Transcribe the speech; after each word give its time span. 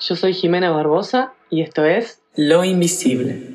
Yo 0.00 0.14
soy 0.14 0.34
Jimena 0.34 0.70
Barbosa 0.70 1.32
y 1.48 1.62
esto 1.62 1.86
es 1.86 2.20
Lo 2.36 2.64
Invisible. 2.64 3.54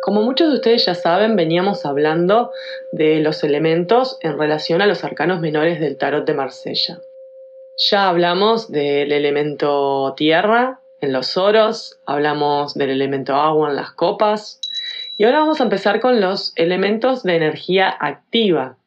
Como 0.00 0.22
muchos 0.22 0.48
de 0.48 0.54
ustedes 0.54 0.86
ya 0.86 0.94
saben, 0.94 1.36
veníamos 1.36 1.84
hablando 1.84 2.50
de 2.92 3.20
los 3.20 3.44
elementos 3.44 4.16
en 4.22 4.38
relación 4.38 4.80
a 4.80 4.86
los 4.86 5.04
arcanos 5.04 5.40
menores 5.40 5.80
del 5.80 5.98
tarot 5.98 6.26
de 6.26 6.32
Marsella. 6.32 6.98
Ya 7.90 8.08
hablamos 8.08 8.72
del 8.72 9.12
elemento 9.12 10.14
tierra 10.16 10.80
en 11.02 11.12
los 11.12 11.36
oros, 11.36 12.00
hablamos 12.06 12.72
del 12.72 12.88
elemento 12.88 13.34
agua 13.34 13.68
en 13.68 13.76
las 13.76 13.90
copas 13.90 14.60
y 15.18 15.24
ahora 15.24 15.40
vamos 15.40 15.60
a 15.60 15.64
empezar 15.64 16.00
con 16.00 16.22
los 16.22 16.54
elementos 16.56 17.22
de 17.22 17.36
energía 17.36 17.94
activa 18.00 18.78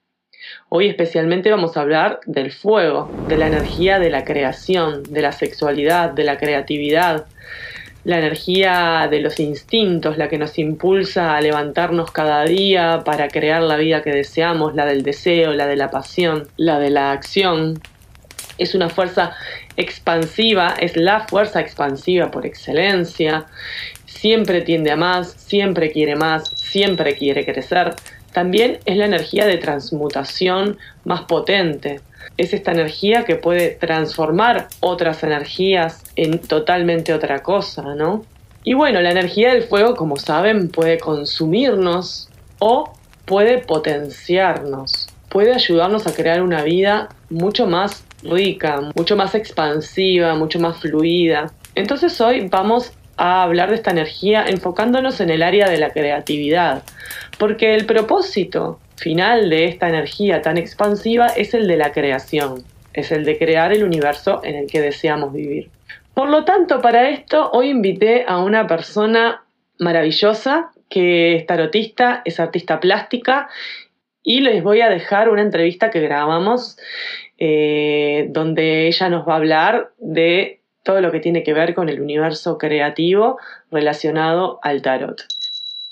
Hoy 0.70 0.88
especialmente 0.88 1.50
vamos 1.50 1.78
a 1.78 1.82
hablar 1.82 2.20
del 2.26 2.52
fuego, 2.52 3.10
de 3.28 3.38
la 3.38 3.48
energía 3.48 4.00
de 4.00 4.10
la 4.10 4.24
creación, 4.24 5.04
de 5.04 5.22
la 5.22 5.32
sexualidad, 5.32 6.12
de 6.12 6.24
la 6.24 6.38
creatividad, 6.38 7.26
la 8.04 8.20
energía 8.20 9.08
de 9.10 9.20
los 9.20 9.40
instintos, 9.40 10.18
la 10.18 10.30
que 10.30 10.38
nos 10.38 10.58
impulsa 10.58 11.36
a 11.36 11.42
levantarnos 11.42 12.12
cada 12.12 12.44
día 12.46 13.02
para 13.04 13.28
crear 13.28 13.62
la 13.62 13.78
vida 13.78 14.02
que 14.02 14.12
deseamos, 14.12 14.76
la 14.76 14.86
del 14.86 15.04
deseo, 15.04 15.54
la 15.54 15.68
de 15.68 15.76
la 15.76 15.92
pasión, 15.92 16.48
la 16.58 16.80
de 16.80 16.92
la 16.92 17.12
acción. 17.12 17.82
Es 18.58 18.76
una 18.76 18.90
fuerza 18.90 19.36
expansiva, 19.76 20.76
es 20.80 20.96
la 20.98 21.22
fuerza 21.28 21.62
expansiva 21.62 22.32
por 22.32 22.46
excelencia. 22.46 23.46
Siempre 24.06 24.62
tiende 24.62 24.92
a 24.92 24.96
más, 24.96 25.32
siempre 25.32 25.92
quiere 25.92 26.16
más, 26.16 26.50
siempre 26.56 27.16
quiere 27.16 27.46
crecer 27.46 27.96
también 28.34 28.80
es 28.86 28.98
la 28.98 29.06
energía 29.06 29.46
de 29.46 29.58
transmutación 29.58 30.78
más 31.04 31.22
potente. 31.22 32.02
Es 32.38 32.54
esta 32.54 32.72
energía 32.72 33.26
que 33.26 33.36
puede 33.36 33.70
transformar 33.72 34.68
otras 34.80 35.24
energías 35.24 36.04
en 36.16 36.40
totalmente 36.40 37.14
otra 37.14 37.42
cosa, 37.42 37.96
¿no? 37.96 38.24
Y 38.64 38.74
bueno, 38.74 39.02
la 39.02 39.12
energía 39.12 39.54
del 39.54 39.64
fuego, 39.64 39.96
como 39.96 40.18
saben, 40.18 40.70
puede 40.70 41.00
consumirnos 41.00 42.30
o 42.60 42.94
puede 43.26 43.60
potenciarnos. 43.60 45.08
Puede 45.30 45.54
ayudarnos 45.54 46.08
a 46.08 46.14
crear 46.14 46.42
una 46.42 46.64
vida 46.64 47.10
mucho 47.30 47.68
más 47.68 48.04
rica, 48.24 48.82
mucho 48.96 49.16
más 49.16 49.36
expansiva, 49.36 50.36
mucho 50.36 50.60
más 50.60 50.78
fluida. 50.80 51.52
Entonces 51.76 52.20
hoy 52.20 52.48
vamos 52.50 52.92
a 53.18 53.44
hablar 53.44 53.70
de 53.70 53.76
esta 53.76 53.92
energía 53.92 54.46
enfocándonos 54.48 55.20
en 55.20 55.30
el 55.30 55.44
área 55.44 55.70
de 55.70 55.78
la 55.78 55.92
creatividad, 55.92 56.84
porque 57.40 57.74
el 57.74 57.86
propósito 57.86 58.80
final 58.98 59.50
de 59.50 59.66
esta 59.66 59.88
energía 59.90 60.42
tan 60.42 60.58
expansiva 60.58 61.28
es 61.28 61.54
el 61.54 61.68
de 61.68 61.78
la 61.78 61.92
creación, 61.92 62.64
es 62.94 63.12
el 63.12 63.24
de 63.24 63.38
crear 63.40 63.72
el 63.72 63.84
universo 63.84 64.42
en 64.44 64.56
el 64.56 64.68
que 64.68 64.82
deseamos 64.82 65.34
vivir. 65.34 65.70
Por 66.14 66.30
lo 66.30 66.44
tanto, 66.44 66.82
para 66.82 67.10
esto 67.10 67.50
hoy 67.52 67.70
invité 67.70 68.26
a 68.28 68.40
una 68.40 68.68
persona 68.68 69.46
maravillosa 69.80 70.72
que 70.90 71.38
es 71.38 71.46
tarotista, 71.46 72.22
es 72.26 72.40
artista 72.42 72.82
plástica 72.82 73.48
y 74.22 74.42
les 74.42 74.62
voy 74.62 74.82
a 74.82 74.90
dejar 74.90 75.30
una 75.30 75.42
entrevista 75.42 75.92
que 75.92 76.02
grabamos 76.02 76.78
eh, 77.38 78.28
donde 78.32 78.88
ella 78.88 79.08
nos 79.08 79.26
va 79.26 79.34
a 79.34 79.38
hablar 79.38 79.92
de 79.98 80.60
todo 80.84 81.00
lo 81.00 81.12
que 81.12 81.22
tiene 81.22 81.44
que 81.44 81.54
ver 81.54 81.74
con 81.74 81.88
el 81.88 82.02
universo 82.02 82.58
creativo 82.58 83.38
relacionado 83.72 84.60
al 84.62 84.82
tarot. 84.82 85.22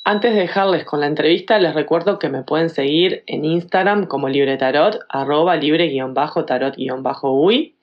Antes 0.09 0.33
de 0.33 0.39
dejarles 0.39 0.85
con 0.85 1.01
la 1.01 1.07
entrevista, 1.07 1.59
les 1.59 1.73
recuerdo 1.73 2.17
que 2.17 2.29
me 2.29 2.41
pueden 2.41 2.69
seguir 2.69 3.25
en 3.27 3.43
Instagram 3.43 4.05
como 4.05 4.29
libretarot, 4.29 4.99
arroba 5.09 5.57
libre-tarot-uy. 5.57 7.75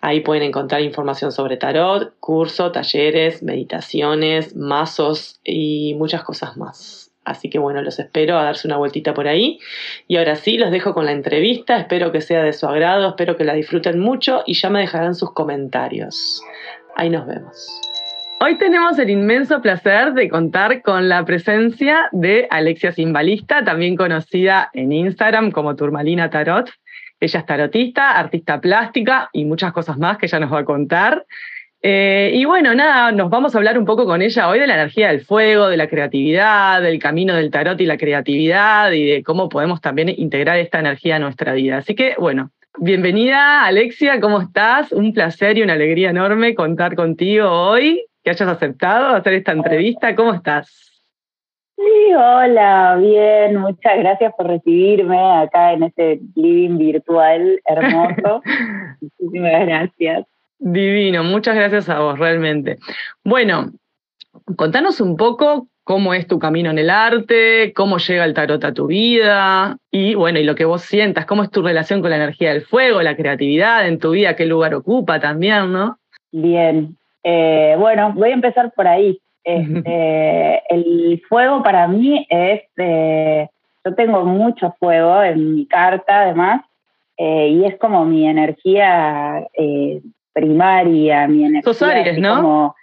Ahí 0.00 0.20
pueden 0.20 0.44
encontrar 0.44 0.80
información 0.80 1.30
sobre 1.30 1.58
tarot, 1.58 2.14
curso, 2.20 2.72
talleres, 2.72 3.42
meditaciones, 3.42 4.56
mazos 4.56 5.40
y 5.44 5.94
muchas 5.98 6.24
cosas 6.24 6.56
más. 6.56 7.12
Así 7.22 7.50
que 7.50 7.58
bueno, 7.58 7.82
los 7.82 7.98
espero 7.98 8.38
a 8.38 8.44
darse 8.44 8.66
una 8.66 8.78
vueltita 8.78 9.12
por 9.12 9.28
ahí. 9.28 9.58
Y 10.08 10.16
ahora 10.16 10.36
sí, 10.36 10.56
los 10.56 10.70
dejo 10.70 10.94
con 10.94 11.04
la 11.04 11.12
entrevista. 11.12 11.76
Espero 11.76 12.12
que 12.12 12.22
sea 12.22 12.42
de 12.42 12.54
su 12.54 12.66
agrado, 12.66 13.10
espero 13.10 13.36
que 13.36 13.44
la 13.44 13.52
disfruten 13.52 13.98
mucho 13.98 14.42
y 14.46 14.54
ya 14.54 14.70
me 14.70 14.80
dejarán 14.80 15.14
sus 15.14 15.34
comentarios. 15.34 16.42
Ahí 16.96 17.10
nos 17.10 17.26
vemos. 17.26 17.91
Hoy 18.44 18.56
tenemos 18.56 18.98
el 18.98 19.08
inmenso 19.08 19.62
placer 19.62 20.14
de 20.14 20.28
contar 20.28 20.82
con 20.82 21.08
la 21.08 21.24
presencia 21.24 22.08
de 22.10 22.48
Alexia 22.50 22.90
Simbalista, 22.90 23.62
también 23.62 23.94
conocida 23.94 24.68
en 24.72 24.90
Instagram 24.90 25.52
como 25.52 25.76
Turmalina 25.76 26.28
Tarot. 26.28 26.68
Ella 27.20 27.38
es 27.38 27.46
tarotista, 27.46 28.18
artista 28.18 28.60
plástica 28.60 29.30
y 29.32 29.44
muchas 29.44 29.72
cosas 29.72 29.96
más 29.96 30.18
que 30.18 30.26
ella 30.26 30.40
nos 30.40 30.52
va 30.52 30.58
a 30.58 30.64
contar. 30.64 31.24
Eh, 31.82 32.32
y 32.34 32.44
bueno, 32.44 32.74
nada, 32.74 33.12
nos 33.12 33.30
vamos 33.30 33.54
a 33.54 33.58
hablar 33.58 33.78
un 33.78 33.84
poco 33.84 34.06
con 34.06 34.22
ella 34.22 34.48
hoy 34.48 34.58
de 34.58 34.66
la 34.66 34.74
energía 34.74 35.12
del 35.12 35.20
fuego, 35.20 35.68
de 35.68 35.76
la 35.76 35.86
creatividad, 35.86 36.82
del 36.82 36.98
camino 36.98 37.36
del 37.36 37.52
tarot 37.52 37.80
y 37.80 37.86
la 37.86 37.96
creatividad 37.96 38.90
y 38.90 39.06
de 39.06 39.22
cómo 39.22 39.48
podemos 39.48 39.80
también 39.80 40.08
integrar 40.08 40.58
esta 40.58 40.80
energía 40.80 41.14
a 41.14 41.20
nuestra 41.20 41.52
vida. 41.52 41.76
Así 41.76 41.94
que 41.94 42.16
bueno, 42.18 42.50
bienvenida 42.80 43.64
Alexia, 43.64 44.18
¿cómo 44.18 44.40
estás? 44.40 44.90
Un 44.90 45.12
placer 45.12 45.58
y 45.58 45.62
una 45.62 45.74
alegría 45.74 46.10
enorme 46.10 46.56
contar 46.56 46.96
contigo 46.96 47.48
hoy, 47.48 48.02
que 48.22 48.30
hayas 48.30 48.48
aceptado 48.48 49.14
hacer 49.14 49.34
esta 49.34 49.52
entrevista. 49.52 50.14
¿Cómo 50.14 50.34
estás? 50.34 50.92
Sí, 51.76 52.14
hola, 52.14 52.96
bien, 53.00 53.56
muchas 53.56 53.98
gracias 53.98 54.32
por 54.36 54.46
recibirme 54.46 55.18
acá 55.18 55.72
en 55.72 55.82
este 55.82 56.20
living 56.36 56.78
virtual 56.78 57.60
hermoso. 57.64 58.42
Muchísimas 59.00 59.66
gracias. 59.66 60.26
Divino, 60.58 61.24
muchas 61.24 61.56
gracias 61.56 61.88
a 61.88 61.98
vos, 61.98 62.18
realmente. 62.18 62.78
Bueno, 63.24 63.72
contanos 64.56 65.00
un 65.00 65.16
poco 65.16 65.66
cómo 65.82 66.14
es 66.14 66.28
tu 66.28 66.38
camino 66.38 66.70
en 66.70 66.78
el 66.78 66.88
arte, 66.88 67.72
cómo 67.74 67.98
llega 67.98 68.24
el 68.24 68.34
tarot 68.34 68.62
a 68.64 68.72
tu 68.72 68.86
vida 68.86 69.76
y 69.90 70.14
bueno, 70.14 70.38
y 70.38 70.44
lo 70.44 70.54
que 70.54 70.64
vos 70.64 70.82
sientas, 70.82 71.26
cómo 71.26 71.42
es 71.42 71.50
tu 71.50 71.62
relación 71.62 72.00
con 72.00 72.10
la 72.10 72.16
energía 72.16 72.52
del 72.52 72.62
fuego, 72.62 73.02
la 73.02 73.16
creatividad 73.16 73.88
en 73.88 73.98
tu 73.98 74.12
vida, 74.12 74.36
qué 74.36 74.46
lugar 74.46 74.74
ocupa 74.74 75.18
también, 75.18 75.72
¿no? 75.72 75.98
Bien, 76.30 76.96
eh, 77.24 77.76
bueno, 77.78 78.12
voy 78.14 78.30
a 78.30 78.34
empezar 78.34 78.72
por 78.72 78.86
ahí. 78.86 79.20
Este, 79.44 80.62
el 80.72 81.20
fuego 81.28 81.64
para 81.64 81.88
mí 81.88 82.24
es, 82.30 82.62
eh, 82.76 83.48
yo 83.84 83.94
tengo 83.96 84.24
mucho 84.24 84.72
fuego 84.78 85.20
en 85.20 85.56
mi 85.56 85.66
carta 85.66 86.22
además, 86.22 86.62
eh, 87.16 87.48
y 87.48 87.64
es 87.64 87.76
como 87.78 88.04
mi 88.04 88.28
energía 88.28 89.44
primaria, 90.32 91.26
mi 91.26 91.44
energía. 91.44 91.72
Sos 91.72 91.82
Aries, 91.82 92.20
¿no? 92.20 92.76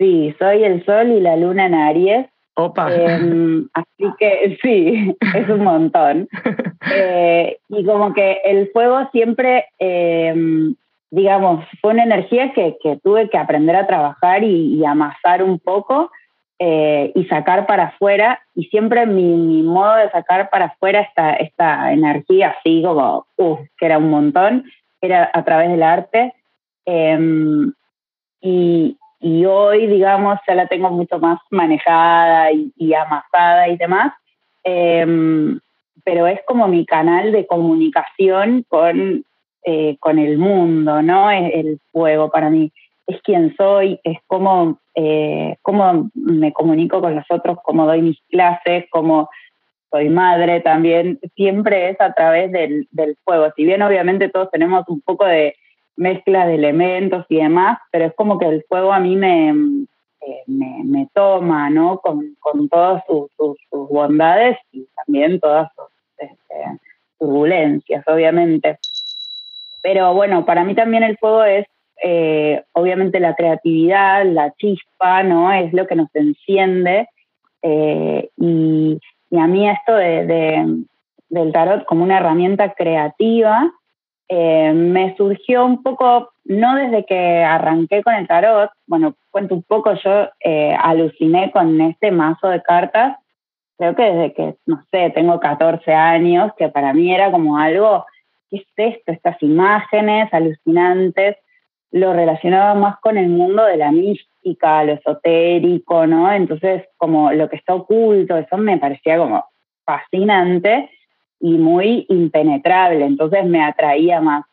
sí, 0.00 0.34
soy 0.38 0.64
el 0.64 0.84
sol 0.84 1.12
y 1.12 1.20
la 1.20 1.36
luna 1.36 1.66
en 1.66 1.74
Aries. 1.74 2.26
Opa. 2.54 2.92
Em, 2.92 3.68
así 3.72 4.04
que 4.18 4.58
sí, 4.62 5.16
es 5.34 5.48
un 5.48 5.64
montón. 5.64 6.28
Eh, 6.92 7.58
y 7.68 7.84
como 7.84 8.14
que 8.14 8.38
el 8.42 8.70
fuego 8.72 9.06
siempre, 9.12 9.66
em, 9.78 10.74
digamos, 11.10 11.64
fue 11.80 11.92
una 11.92 12.04
energía 12.04 12.52
que, 12.52 12.76
que, 12.82 12.96
tuve 13.02 13.28
que 13.28 13.38
aprender 13.38 13.76
a 13.76 13.86
trabajar 13.86 14.44
y, 14.44 14.84
amasar 14.84 15.42
un 15.42 15.58
poco 15.58 16.10
eh, 16.58 17.12
y 17.14 17.24
sacar 17.24 17.66
para 17.66 17.84
afuera. 17.84 18.40
Y 18.54 18.64
siempre 18.66 19.06
mi, 19.06 19.22
mi, 19.22 19.62
modo 19.62 19.96
de 19.96 20.10
sacar 20.10 20.50
para 20.50 20.66
afuera 20.66 21.00
esta, 21.00 21.32
esta 21.34 21.92
energía 21.92 22.56
así 22.58 22.82
como, 22.82 23.26
uff, 23.36 23.60
que 23.76 23.86
era 23.86 23.98
un 23.98 24.10
montón, 24.10 24.64
era 25.00 25.30
a 25.32 25.44
través 25.44 25.70
del 25.70 25.82
arte. 25.82 26.32
Em, 26.86 27.72
y, 28.40 28.96
hoy, 29.44 29.86
digamos, 29.86 30.38
ya 30.46 30.54
la 30.54 30.66
tengo 30.66 30.90
mucho 30.90 31.18
más 31.18 31.38
manejada 31.50 32.50
y, 32.52 32.94
amasada 32.94 33.68
y 33.68 33.76
demás, 33.76 34.14
em, 34.64 35.60
pero 36.04 36.26
es 36.26 36.40
como 36.46 36.68
mi 36.68 36.86
canal 36.86 37.32
de 37.32 37.46
comunicación 37.46 38.64
con, 38.68 39.24
eh, 39.64 39.96
con 39.98 40.18
el 40.18 40.38
mundo, 40.38 41.02
¿no? 41.02 41.30
Es 41.30 41.54
el 41.54 41.80
fuego 41.92 42.30
para 42.30 42.50
mí. 42.50 42.72
Es 43.06 43.20
quien 43.22 43.54
soy, 43.56 44.00
es 44.04 44.18
cómo, 44.26 44.78
eh, 44.94 45.56
cómo 45.62 46.10
me 46.14 46.52
comunico 46.52 47.00
con 47.00 47.16
los 47.16 47.24
otros, 47.28 47.58
cómo 47.62 47.86
doy 47.86 48.02
mis 48.02 48.20
clases, 48.30 48.84
cómo 48.90 49.28
soy 49.90 50.08
madre 50.08 50.60
también, 50.60 51.18
siempre 51.34 51.90
es 51.90 52.00
a 52.00 52.12
través 52.12 52.52
del, 52.52 52.86
del 52.92 53.16
fuego. 53.24 53.52
Si 53.56 53.64
bien 53.64 53.82
obviamente 53.82 54.28
todos 54.28 54.48
tenemos 54.52 54.88
un 54.88 55.00
poco 55.00 55.24
de, 55.24 55.56
mezcla 56.00 56.46
de 56.46 56.54
elementos 56.54 57.26
y 57.28 57.36
demás, 57.36 57.78
pero 57.92 58.06
es 58.06 58.14
como 58.14 58.38
que 58.38 58.46
el 58.46 58.64
fuego 58.68 58.90
a 58.92 59.00
mí 59.00 59.16
me, 59.16 59.50
eh, 60.22 60.42
me, 60.46 61.08
toma, 61.12 61.68
¿no? 61.68 61.98
Con, 61.98 62.36
todas 62.70 63.04
sus, 63.06 63.30
bondades 63.70 64.56
y 64.72 64.86
también 64.96 65.38
todas 65.40 65.68
sus 65.76 65.86
este, 66.16 66.80
turbulencias, 67.18 68.02
obviamente. 68.08 68.78
Pero 69.82 70.14
bueno, 70.14 70.44
para 70.44 70.64
mí 70.64 70.74
también 70.74 71.02
el 71.02 71.16
fuego 71.18 71.44
es 71.44 71.66
eh, 72.02 72.62
obviamente 72.72 73.20
la 73.20 73.34
creatividad, 73.34 74.24
la 74.24 74.52
chispa, 74.52 75.22
¿no? 75.22 75.52
Es 75.52 75.72
lo 75.72 75.86
que 75.86 75.96
nos 75.96 76.08
enciende. 76.14 77.08
Eh, 77.62 78.30
y, 78.38 78.98
a 79.38 79.46
mí 79.46 79.68
esto 79.68 79.94
de, 79.94 80.84
del 81.28 81.52
tarot 81.52 81.84
como 81.84 82.02
una 82.02 82.16
herramienta 82.16 82.72
creativa 82.72 83.70
eh, 84.28 84.72
me 84.72 85.14
surgió 85.16 85.64
un 85.64 85.84
poco, 85.84 86.30
no 86.44 86.74
desde 86.74 87.04
que 87.04 87.44
arranqué 87.44 88.02
con 88.02 88.14
el 88.14 88.26
tarot, 88.26 88.70
bueno, 88.86 89.14
cuento 89.30 89.54
un 89.54 89.62
poco, 89.62 89.94
yo 89.94 90.30
aluciné 90.82 91.52
con 91.52 91.80
este 91.80 92.10
mazo 92.10 92.48
de 92.48 92.60
cartas, 92.60 93.18
creo 93.78 93.94
que 93.94 94.02
desde 94.02 94.34
que, 94.34 94.56
no 94.66 94.82
sé, 94.90 95.10
tengo 95.10 95.38
14 95.38 95.94
años, 95.94 96.52
que 96.58 96.68
para 96.68 96.92
mí 96.92 97.14
era 97.14 97.30
como 97.30 97.56
algo, 97.56 98.04
¿qué 98.50 98.58
es 98.58 98.66
esto? 98.76 99.12
Estas 99.12 99.42
imágenes 99.42 100.32
alucinantes, 100.32 101.36
lo 101.92 102.12
relacionaba 102.12 102.74
más 102.74 102.98
con 103.00 103.18
el 103.18 103.28
mundo 103.28 103.64
de 103.64 103.76
la 103.76 103.90
mística, 103.90 104.84
lo 104.84 104.92
esotérico, 104.92 106.06
¿no? 106.06 106.32
Entonces, 106.32 106.84
como 106.96 107.32
lo 107.32 107.48
que 107.48 107.56
está 107.56 107.74
oculto, 107.74 108.36
eso 108.36 108.56
me 108.56 108.78
parecía 108.78 109.18
como 109.18 109.44
fascinante 109.84 110.88
y 111.40 111.52
muy 111.54 112.06
impenetrable, 112.08 113.04
entonces 113.04 113.44
me 113.44 113.62
atraía 113.62 114.20
más. 114.20 114.44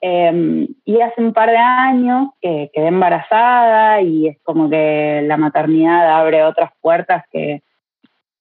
Em, 0.00 0.66
y 0.84 1.00
hace 1.00 1.22
un 1.22 1.32
par 1.32 1.50
de 1.50 1.56
años 1.56 2.28
que 2.42 2.70
quedé 2.74 2.88
embarazada 2.88 4.02
y 4.02 4.28
es 4.28 4.38
como 4.42 4.68
que 4.68 5.22
la 5.24 5.38
maternidad 5.38 6.18
abre 6.20 6.44
otras 6.44 6.72
puertas 6.82 7.24
que 7.32 7.62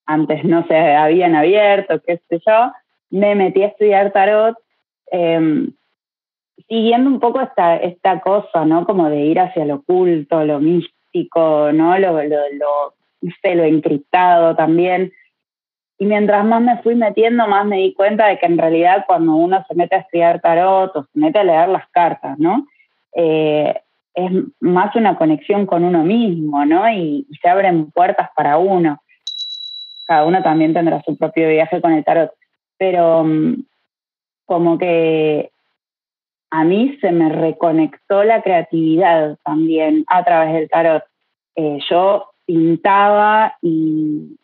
antes 0.06 0.44
no 0.44 0.66
se 0.68 0.76
habían 0.76 1.36
abierto, 1.36 2.02
qué 2.06 2.20
sé 2.28 2.42
yo, 2.46 2.74
me 3.12 3.36
metí 3.36 3.64
a 3.64 3.68
estudiar 3.68 4.12
tarot, 4.12 4.58
em, 5.14 5.72
siguiendo 6.68 7.10
un 7.10 7.20
poco 7.20 7.40
esta, 7.42 7.78
esta 7.78 8.20
cosa, 8.20 8.66
¿no? 8.66 8.86
Como 8.86 9.10
de 9.10 9.22
ir 9.22 9.40
hacia 9.40 9.64
lo 9.66 9.76
oculto, 9.76 10.44
lo 10.44 10.60
místico, 10.60 11.72
¿no? 11.72 11.98
Lo, 12.00 12.24
lo, 12.24 12.40
lo, 12.52 12.94
lo 13.22 13.64
encriptado 13.64 14.56
también. 14.56 15.14
Y 16.00 16.06
mientras 16.06 16.44
más 16.44 16.62
me 16.62 16.82
fui 16.82 16.96
metiendo, 16.96 17.48
más 17.48 17.66
me 17.66 17.78
di 17.78 17.94
cuenta 17.94 18.28
de 18.28 18.40
que 18.40 18.48
en 18.48 18.58
realidad 18.58 19.06
cuando 19.08 19.36
uno 19.36 19.64
se 19.68 19.76
mete 19.76 19.96
a 19.96 20.00
estudiar 20.00 20.42
tarot 20.42 20.96
o 20.96 21.04
se 21.04 21.20
mete 21.20 21.40
a 21.40 21.44
leer 21.44 21.70
las 21.70 21.88
cartas, 21.92 22.38
¿no? 22.40 22.66
Eh, 23.16 23.80
es 24.16 24.32
más 24.60 24.96
una 24.96 25.16
conexión 25.16 25.66
con 25.66 25.84
uno 25.84 26.04
mismo, 26.04 26.66
¿no? 26.66 26.90
Y, 26.92 27.28
se 27.42 27.50
abren 27.50 27.92
puertas 27.92 28.30
para 28.36 28.58
uno. 28.58 29.02
Cada 30.06 30.26
uno 30.26 30.42
también 30.42 30.74
tendrá 30.74 31.02
su 31.04 31.18
propio 31.18 31.48
viaje 31.50 31.82
con 31.82 31.94
el 31.94 32.04
tarot. 32.04 32.32
Pero 32.78 33.24
mm, 33.24 33.64
como 34.46 34.78
que 34.78 35.52
a 36.50 36.64
mí 36.64 36.98
se 37.02 37.12
me 37.12 37.30
reconectó 37.30 38.24
la 38.24 38.42
creatividad 38.42 39.38
también 39.44 40.06
a 40.08 40.24
través 40.24 40.54
del 40.54 40.70
tarot. 40.70 41.04
Eh, 41.56 41.80
yo 41.90 42.30
pintaba 42.46 43.58
y, 43.62 44.38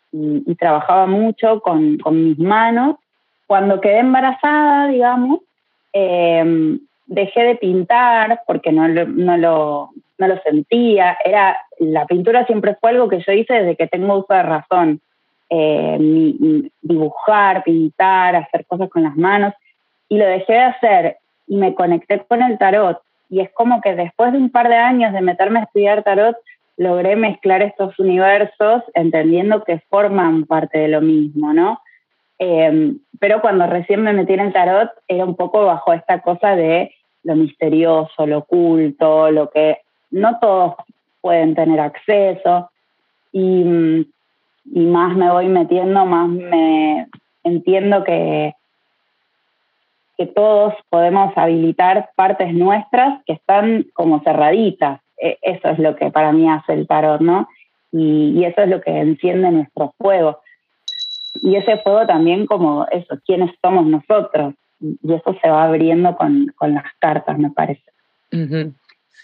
trabajaba 0.58 1.06
mucho 1.06 1.60
con, 1.60 1.98
con, 1.98 2.24
mis 2.24 2.38
manos. 2.38 2.96
Cuando 3.46 3.80
quedé 3.80 4.00
embarazada, 4.00 4.88
digamos, 4.88 5.40
eh, 5.92 6.78
dejé 7.06 7.42
de 7.42 7.54
pintar 7.56 8.42
porque 8.46 8.72
no, 8.72 8.88
no, 8.88 9.36
lo, 9.36 9.90
no 10.18 10.26
lo 10.26 10.42
sentía. 10.42 11.16
Era, 11.24 11.56
la 11.78 12.06
pintura 12.06 12.44
siempre 12.46 12.76
fue 12.80 12.90
algo 12.90 13.08
que 13.08 13.22
yo 13.24 13.32
hice 13.32 13.54
desde 13.54 13.76
que 13.76 13.86
tengo 13.86 14.18
uso 14.18 14.34
de 14.34 14.42
razón. 14.42 15.00
Eh, 15.48 15.98
dibujar, 16.82 17.64
pintar, 17.64 18.36
hacer 18.36 18.66
cosas 18.66 18.88
con 18.88 19.02
las 19.02 19.16
manos. 19.16 19.54
Y 20.10 20.18
lo 20.18 20.26
dejé 20.26 20.52
de 20.52 20.60
hacer 20.60 21.16
y 21.46 21.56
me 21.56 21.74
conecté 21.74 22.20
con 22.28 22.42
el 22.42 22.58
tarot. 22.58 23.00
Y 23.30 23.40
es 23.40 23.50
como 23.52 23.80
que 23.80 23.94
después 23.94 24.32
de 24.32 24.38
un 24.38 24.50
par 24.50 24.68
de 24.68 24.76
años 24.76 25.14
de 25.14 25.22
meterme 25.22 25.60
a 25.60 25.62
estudiar 25.62 26.02
tarot, 26.02 26.36
logré 26.76 27.16
mezclar 27.16 27.62
estos 27.62 27.98
universos 27.98 28.82
entendiendo 28.94 29.64
que 29.64 29.80
forman 29.88 30.44
parte 30.44 30.78
de 30.78 30.88
lo 30.88 31.00
mismo, 31.00 31.52
¿no? 31.52 31.80
Em, 32.38 32.98
pero 33.18 33.40
cuando 33.40 33.66
recién 33.66 34.02
me 34.02 34.12
metí 34.12 34.32
en 34.32 34.40
el 34.40 34.52
tarot 34.52 34.90
era 35.06 35.24
un 35.24 35.36
poco 35.36 35.66
bajo 35.66 35.92
esta 35.92 36.20
cosa 36.20 36.56
de 36.56 36.92
lo 37.22 37.36
misterioso, 37.36 38.26
lo 38.26 38.38
oculto, 38.38 39.30
lo 39.30 39.50
que 39.50 39.78
no 40.10 40.38
todos 40.38 40.74
pueden 41.20 41.54
tener 41.54 41.80
acceso. 41.80 42.70
Y, 43.32 44.06
y 44.72 44.80
más 44.80 45.16
me 45.16 45.30
voy 45.30 45.46
metiendo, 45.48 46.06
más 46.06 46.28
me 46.28 47.06
entiendo 47.44 48.04
que, 48.04 48.54
que 50.20 50.26
todos 50.26 50.74
podemos 50.90 51.32
habilitar 51.34 52.10
partes 52.14 52.52
nuestras 52.52 53.24
que 53.24 53.32
están 53.32 53.86
como 53.94 54.20
cerraditas 54.22 55.00
e, 55.16 55.38
eso 55.40 55.68
es 55.70 55.78
lo 55.78 55.96
que 55.96 56.10
para 56.10 56.30
mí 56.30 56.46
hace 56.46 56.74
el 56.74 56.86
tarot, 56.86 57.22
¿no? 57.22 57.48
Y, 57.90 58.44
eso 58.44 58.60
es 58.60 58.68
lo 58.68 58.82
que 58.82 58.90
enciende 58.90 59.50
nuestro 59.50 59.94
fuego. 59.96 60.40
Y 61.42 61.56
ese 61.56 61.78
fuego 61.78 62.06
también 62.06 62.44
como 62.44 62.86
eso, 62.90 63.18
quiénes 63.24 63.50
somos 63.62 63.86
nosotros. 63.86 64.52
Y 64.78 65.10
eso 65.10 65.34
se 65.40 65.48
va 65.48 65.64
abriendo 65.64 66.14
con, 66.14 66.52
las 66.60 66.84
cartas, 66.98 67.38
me 67.38 67.50
parece. 67.50 67.82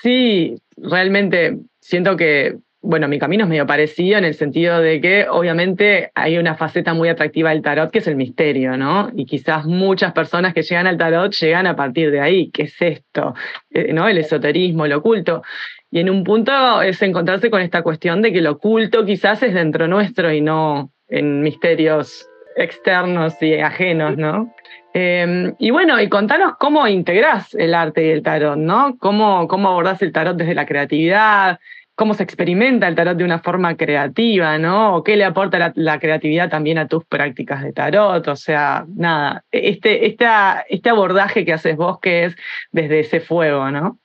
Sí, 0.01 0.55
realmente 0.79 1.59
siento 1.79 2.17
que 2.17 2.57
bueno, 2.87 3.09
mi 3.09 3.19
camino 3.19 3.43
es 3.43 3.51
medio 3.51 3.67
parecido 3.67 4.17
en 4.17 4.25
el 4.25 4.35
sentido 4.35 4.81
de 4.81 5.01
que 5.01 5.27
obviamente 5.29 6.13
hay 6.15 6.39
una 6.39 6.55
faceta 6.55 6.95
muy 6.95 7.09
atractiva 7.09 7.51
del 7.51 7.61
tarot 7.61 7.91
que 7.91 7.99
es 7.99 8.07
el 8.07 8.15
misterio, 8.15 8.77
¿no? 8.77 9.11
Y 9.15 9.27
quizás 9.27 9.67
muchas 9.67 10.13
personas 10.13 10.55
que 10.55 10.63
llegan 10.63 10.87
al 10.87 10.97
tarot 10.97 11.33
llegan 11.33 11.67
a 11.67 11.75
partir 11.75 12.13
de 12.13 12.21
ahí, 12.21 12.51
¿qué 12.53 12.63
es 12.63 12.81
esto? 12.81 13.35
Eh, 13.71 13.93
¿No? 13.93 14.09
El 14.09 14.19
esoterismo, 14.19 14.87
el 14.87 14.93
oculto. 14.93 15.43
Y 15.91 15.99
en 15.99 16.11
un 16.11 16.23
punto 16.23 16.81
es 16.81 17.03
encontrarse 17.03 17.51
con 17.51 17.61
esta 17.61 17.83
cuestión 17.83 18.23
de 18.23 18.33
que 18.33 18.41
lo 18.41 18.53
oculto 18.53 19.05
quizás 19.05 19.43
es 19.43 19.53
dentro 19.53 19.89
nuestro 19.89 20.33
y 20.33 20.41
no 20.41 20.93
en 21.09 21.43
misterios 21.43 22.29
externos 22.57 23.35
y 23.43 23.55
ajenos, 23.55 24.17
¿no? 24.17 24.55
Em, 24.95 25.55
y 25.59 25.71
bueno, 25.71 26.01
y 26.01 26.09
contanos 26.09 26.55
cómo 26.59 26.87
integrás 26.87 27.53
el 27.55 27.75
arte 27.75 28.07
y 28.07 28.11
el 28.11 28.23
tarot, 28.23 28.57
¿no? 28.57 28.97
¿Cómo, 28.99 29.49
cómo 29.49 29.69
abordás 29.69 30.01
el 30.03 30.13
tarot 30.13 30.37
desde 30.37 30.55
la 30.55 30.67
creatividad? 30.67 31.59
¿Cómo 31.97 32.13
se 32.13 32.23
experimenta 32.23 32.87
el 32.87 32.95
tarot 32.95 33.17
de 33.17 33.25
una 33.25 33.39
forma 33.39 33.75
creativa, 33.75 34.59
¿no? 34.59 34.97
¿O 34.97 35.03
qué 35.03 35.17
le 35.17 35.25
aporta 35.25 35.73
la, 35.75 35.99
creatividad 35.99 36.51
también 36.51 36.77
a 36.77 36.89
tus 36.89 37.05
prácticas 37.07 37.63
de 37.63 37.73
tarot? 37.73 38.29
O 38.29 38.37
sea, 38.37 38.85
nada, 38.95 39.45
este, 39.51 40.07
este 40.07 40.91
abordaje 40.91 41.47
que 41.47 41.55
haces 41.55 41.75
vos 41.77 41.99
que 41.99 42.27
es 42.27 42.37
desde 42.71 43.01
ese 43.01 43.21
fuego, 43.21 43.71
¿no? 43.71 43.99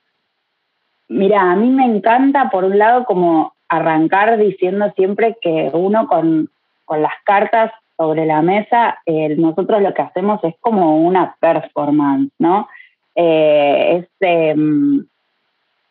Mira, 1.09 1.51
a 1.51 1.55
mí 1.57 1.69
me 1.69 1.83
encanta, 1.83 2.49
por 2.49 2.63
un 2.63 2.77
lado, 2.77 3.03
como 3.03 3.53
arrancar 3.67 4.37
diciendo 4.37 4.93
siempre 4.95 5.35
que 5.41 5.69
uno 5.73 6.07
con, 6.07 6.49
las 6.89 7.13
cartas 7.25 7.71
sobre 7.97 8.25
la 8.25 8.41
mesa, 8.41 8.99
nosotros 9.37 9.81
lo 9.81 9.93
que 9.93 10.01
hacemos 10.01 10.41
es 10.43 10.55
como 10.61 10.97
una 10.97 11.35
performance, 11.39 12.31
¿no? 12.37 12.67
Eh, 13.15 14.07
em, 14.21 15.05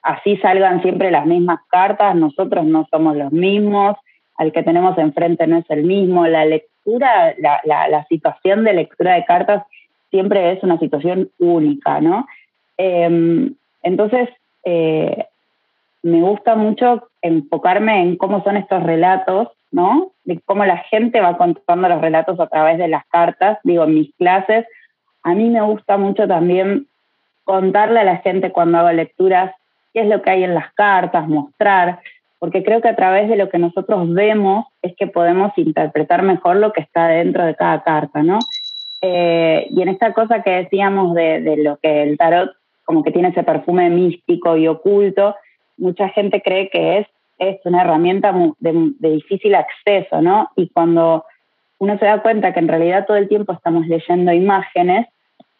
así 0.02 0.37
salgan 0.38 0.83
siempre 0.83 1.11
las 1.11 1.26
mismas 1.26 1.61
cartas, 1.69 2.14
nosotros 2.14 2.64
no 2.64 2.87
somos 2.90 3.16
los 3.16 3.33
mismos, 3.33 3.97
al 4.37 4.52
que 4.52 4.62
tenemos 4.62 4.97
enfrente 4.97 5.47
no 5.47 5.59
es 5.59 5.69
el 5.69 5.85
mismo, 5.85 6.26
la 6.26 6.45
lectura, 6.47 7.35
la, 7.37 8.07
situación 8.09 8.64
de 8.64 8.73
lectura 8.73 9.14
de 9.14 9.25
cartas 9.25 9.64
siempre 10.11 10.52
es 10.52 10.62
una 10.62 10.78
situación 10.78 11.30
única, 11.38 12.00
¿no? 12.00 12.26
Em, 12.78 13.54
entonces, 13.83 14.28
eh, 14.64 15.26
me 16.02 16.23
gusta 16.23 16.54
mucho 16.57 17.09
enfocarme 17.21 18.00
en 18.00 18.16
cómo 18.16 18.42
son 18.42 18.57
estos 18.57 18.83
relatos, 18.83 19.49
¿no? 19.71 20.12
De 20.25 20.40
cómo 20.47 20.64
la 20.64 20.78
gente 20.78 21.21
va 21.21 21.37
contando 21.37 21.88
los 21.88 22.00
relatos 22.00 22.40
a 22.40 22.47
través 22.47 22.78
de 22.78 22.88
las 22.88 23.07
cartas, 23.09 23.59
digo, 23.62 23.85
en 23.85 23.95
mis 23.95 24.14
clases. 24.14 24.66
A 25.23 25.35
mí 25.35 25.50
me 25.50 25.61
gusta 25.61 25.99
mucho 25.99 26.26
también 26.26 26.87
contarle 27.45 28.00
a 28.00 28.04
la 28.04 28.16
gente 28.19 28.52
cuando 28.52 28.78
hago 28.78 28.92
lecturas 28.92 29.52
qué 29.93 30.01
es 30.03 30.07
lo 30.07 30.23
que 30.23 30.31
hay 30.31 30.45
en 30.45 30.55
las 30.55 30.73
cartas, 30.75 31.29
mostrar, 31.29 32.01
porque 32.39 32.65
creo 32.65 32.81
que 32.81 32.89
a 32.89 32.97
través 32.97 33.29
de 33.29 33.37
lo 33.37 33.49
que 33.49 33.59
nosotros 33.59 34.13
vemos 34.13 34.67
es 34.83 34.95
que 34.97 35.07
podemos 35.07 35.53
interpretar 35.57 36.23
mejor 36.23 36.57
lo 36.57 36.73
que 36.73 36.81
está 36.81 37.09
dentro 37.09 37.45
de 37.45 37.55
cada 37.55 37.83
carta, 37.83 38.23
¿no? 38.23 38.39
Eh, 39.03 39.67
y 39.71 39.83
en 39.83 39.89
esta 39.89 40.13
cosa 40.13 40.43
que 40.43 40.51
decíamos 40.51 41.15
de, 41.15 41.41
de 41.41 41.57
lo 41.59 41.79
que 41.79 42.03
el 42.03 42.19
tarot 42.19 42.51
como 42.91 43.05
que 43.05 43.13
tiene 43.13 43.29
ese 43.29 43.45
perfume 43.45 43.89
místico 43.89 44.57
y 44.57 44.67
oculto, 44.67 45.37
mucha 45.77 46.09
gente 46.09 46.43
cree 46.43 46.69
que 46.71 46.99
es, 46.99 47.07
es 47.39 47.59
una 47.65 47.83
herramienta 47.83 48.35
de, 48.59 48.93
difícil 48.99 49.55
acceso, 49.55 50.21
¿no? 50.21 50.49
Y 50.57 50.71
cuando 50.71 51.25
uno 51.79 51.97
se 51.99 52.05
da 52.05 52.21
cuenta 52.21 52.53
que 52.53 52.59
en 52.59 52.67
realidad 52.67 53.07
todo 53.07 53.17
el 53.17 53.29
tiempo 53.29 53.53
estamos 53.53 53.87
leyendo 53.87 54.33
imágenes 54.33 55.07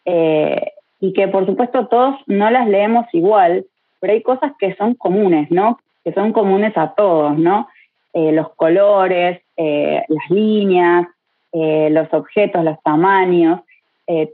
eh, 0.03 0.73
y 0.99 1.13
que 1.13 1.29
por 1.29 1.45
supuesto 1.45 1.87
todos 1.87 2.15
no 2.27 2.51
las 2.51 2.67
leemos 2.67 3.05
igual, 3.13 3.65
pero 4.01 4.11
hay 4.11 4.21
cosas 4.21 4.51
que 4.59 4.75
son 4.75 4.95
comunes, 4.95 5.49
¿no? 5.49 5.79
Que 6.03 6.11
son 6.11 6.33
comunes 6.33 6.75
a 6.75 6.93
todos, 6.95 7.37
¿no? 7.37 7.69
Eh, 8.11 8.33
los 8.33 8.49
colores, 8.55 9.41
eh, 9.55 10.03
las 10.09 10.29
líneas, 10.29 11.07
los 11.53 12.13
objetos, 12.13 12.63
los 12.63 12.81
tamaños, 12.81 13.59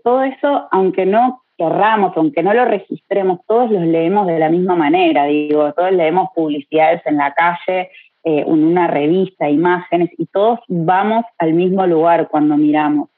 todo 0.04 0.22
eso, 0.22 0.68
aunque 0.72 1.08
no 1.08 1.42
querramos, 1.58 2.16
aunque 2.16 2.44
no 2.44 2.54
lo 2.54 2.66
registremos, 2.66 3.40
todos 3.48 3.72
los 3.72 3.82
leemos 3.82 4.28
de 4.28 4.40
la 4.40 4.50
misma 4.50 4.76
manera, 4.76 5.26
digo, 5.26 5.74
todos 5.74 5.92
leemos 5.92 6.30
publicidades 6.36 7.02
en 7.06 7.18
la 7.18 7.34
calle, 7.34 7.90
eh, 8.24 8.44
en 8.46 8.64
una 8.64 8.88
revista, 8.88 9.50
imágenes, 9.50 10.10
y 10.18 10.28
todos 10.28 10.60
vamos 10.68 11.26
al 11.40 11.54
mismo 11.54 11.88
lugar 11.88 12.28
cuando 12.28 12.56
miramos. 12.58 13.10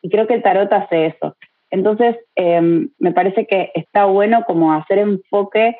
Y 0.00 0.08
creo 0.08 0.26
que 0.26 0.34
el 0.34 0.42
tarot 0.42 0.72
hace 0.72 1.06
eso. 1.06 1.36
Entonces, 1.70 2.16
em, 2.34 2.88
me 2.98 3.12
parece 3.12 3.46
que 3.46 3.70
está 3.74 4.06
bueno 4.06 4.44
como 4.46 4.72
hacer 4.72 4.98
enfoque 4.98 5.76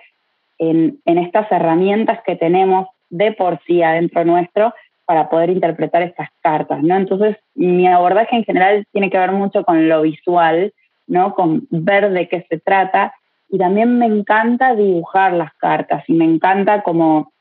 en, 0.71 0.99
en, 1.04 1.19
estas 1.19 1.50
herramientas 1.50 2.21
que 2.25 2.37
tenemos 2.37 2.88
de 3.11 3.33
por 3.33 3.61
sí 3.66 3.83
adentro 3.83 4.25
nuestro 4.25 4.73
para 5.04 5.28
poder 5.28 5.50
interpretar 5.50 6.02
estas 6.02 6.28
cartas, 6.40 6.83
¿no? 6.83 6.97
Entonces, 6.97 7.37
mi 7.54 7.87
abordaje 7.88 8.37
en 8.37 8.45
general 8.45 8.87
tiene 8.92 9.11
que 9.11 9.19
ver 9.19 9.33
mucho 9.33 9.64
con 9.64 9.88
lo 9.88 10.02
visual, 10.02 10.73
¿no? 11.07 11.35
Con 11.35 11.66
ver 11.71 12.11
de 12.11 12.28
qué 12.28 12.47
se 12.49 12.59
trata 12.59 13.12
y 13.50 13.59
también 13.59 13.99
me 13.99 14.07
encanta 14.07 14.75
dibujar 14.75 15.33
las 15.33 15.52
cartas 15.54 16.04
y 16.09 16.14
me 16.14 16.25
encanta 16.25 16.83
como 16.83 17.33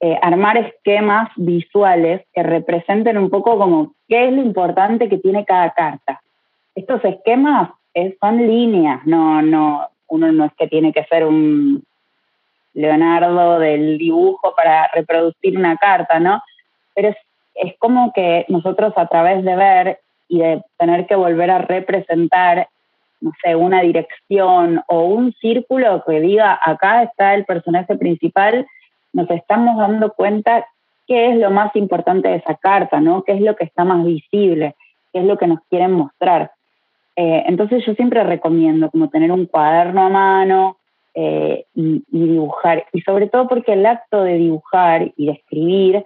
eh, 0.00 0.18
armar 0.20 0.58
esquemas 0.58 1.30
visuales 1.36 2.22
que 2.34 2.42
representen 2.42 3.16
un 3.16 3.30
poco 3.30 3.56
como 3.56 3.94
qué 4.08 4.26
es 4.26 4.32
lo 4.32 4.42
importante 4.42 5.08
que 5.08 5.18
tiene 5.18 5.44
cada 5.44 5.70
carta. 5.70 6.20
Estos 6.74 7.02
esquemas 7.04 7.70
son 8.20 8.46
líneas, 8.46 9.00
no, 9.06 9.40
no, 9.40 9.88
uno 10.08 10.32
no 10.32 10.44
es 10.46 10.52
que 10.58 10.66
tiene 10.66 10.92
que 10.92 11.04
ser 11.04 11.24
un 11.24 11.84
Leonardo 12.74 13.58
del 13.58 13.98
dibujo 13.98 14.54
para 14.54 14.90
reproducir 14.92 15.56
una 15.56 15.76
carta, 15.76 16.20
¿no? 16.20 16.42
Pero 16.94 17.14
es, 17.54 17.74
como 17.78 18.12
que 18.12 18.44
nosotros 18.48 18.92
a 18.96 19.06
través 19.06 19.44
de 19.44 19.56
ver 19.56 20.00
y 20.28 20.40
de 20.40 20.62
tener 20.76 21.06
que 21.06 21.14
volver 21.14 21.50
a 21.50 21.58
representar 21.58 22.68
no 23.20 23.32
sé, 23.42 23.54
una 23.54 23.80
dirección 23.80 24.82
o 24.88 25.04
un 25.04 25.32
círculo 25.40 26.02
que 26.06 26.20
diga 26.20 26.58
acá 26.62 27.04
está 27.04 27.34
el 27.34 27.44
personaje 27.44 27.96
principal, 27.96 28.66
nos 29.12 29.30
estamos 29.30 29.78
dando 29.78 30.12
cuenta 30.12 30.66
qué 31.06 31.30
es 31.30 31.36
lo 31.36 31.50
más 31.50 31.74
importante 31.76 32.28
de 32.28 32.36
esa 32.36 32.54
carta, 32.56 33.00
¿no? 33.00 33.22
¿Qué 33.22 33.32
es 33.32 33.40
lo 33.40 33.54
que 33.56 33.64
está 33.64 33.84
más 33.84 34.04
visible? 34.04 34.74
¿Qué 35.12 35.20
es 35.20 35.24
lo 35.24 35.38
que 35.38 35.46
nos 35.46 35.60
quieren 35.70 35.92
mostrar? 35.92 36.50
Eh, 37.16 37.44
entonces 37.46 37.84
yo 37.86 37.94
siempre 37.94 38.24
recomiendo 38.24 38.90
como 38.90 39.08
tener 39.08 39.30
un 39.30 39.46
cuaderno 39.46 40.06
a 40.06 40.08
mano 40.08 40.78
eh, 41.14 41.64
y, 41.74 42.02
dibujar, 42.08 42.86
y 42.92 43.00
sobre 43.02 43.28
todo 43.28 43.48
porque 43.48 43.74
el 43.74 43.86
acto 43.86 44.22
de 44.22 44.34
dibujar 44.34 45.12
y 45.16 45.26
de 45.26 45.32
escribir 45.32 46.04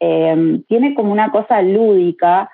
eh, 0.00 0.60
tiene 0.68 0.94
como 0.94 1.12
una 1.12 1.30
cosa 1.30 1.62
lúdica 1.62 2.50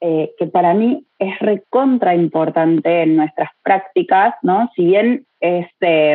eh, 0.00 0.34
que 0.38 0.46
para 0.46 0.74
mí 0.74 1.04
es 1.18 1.38
recontra 1.38 2.14
importante 2.14 3.02
en 3.02 3.16
nuestras 3.16 3.50
prácticas, 3.62 4.34
¿no? 4.42 4.70
Si 4.76 4.84
bien 4.84 5.24
este, 5.40 6.12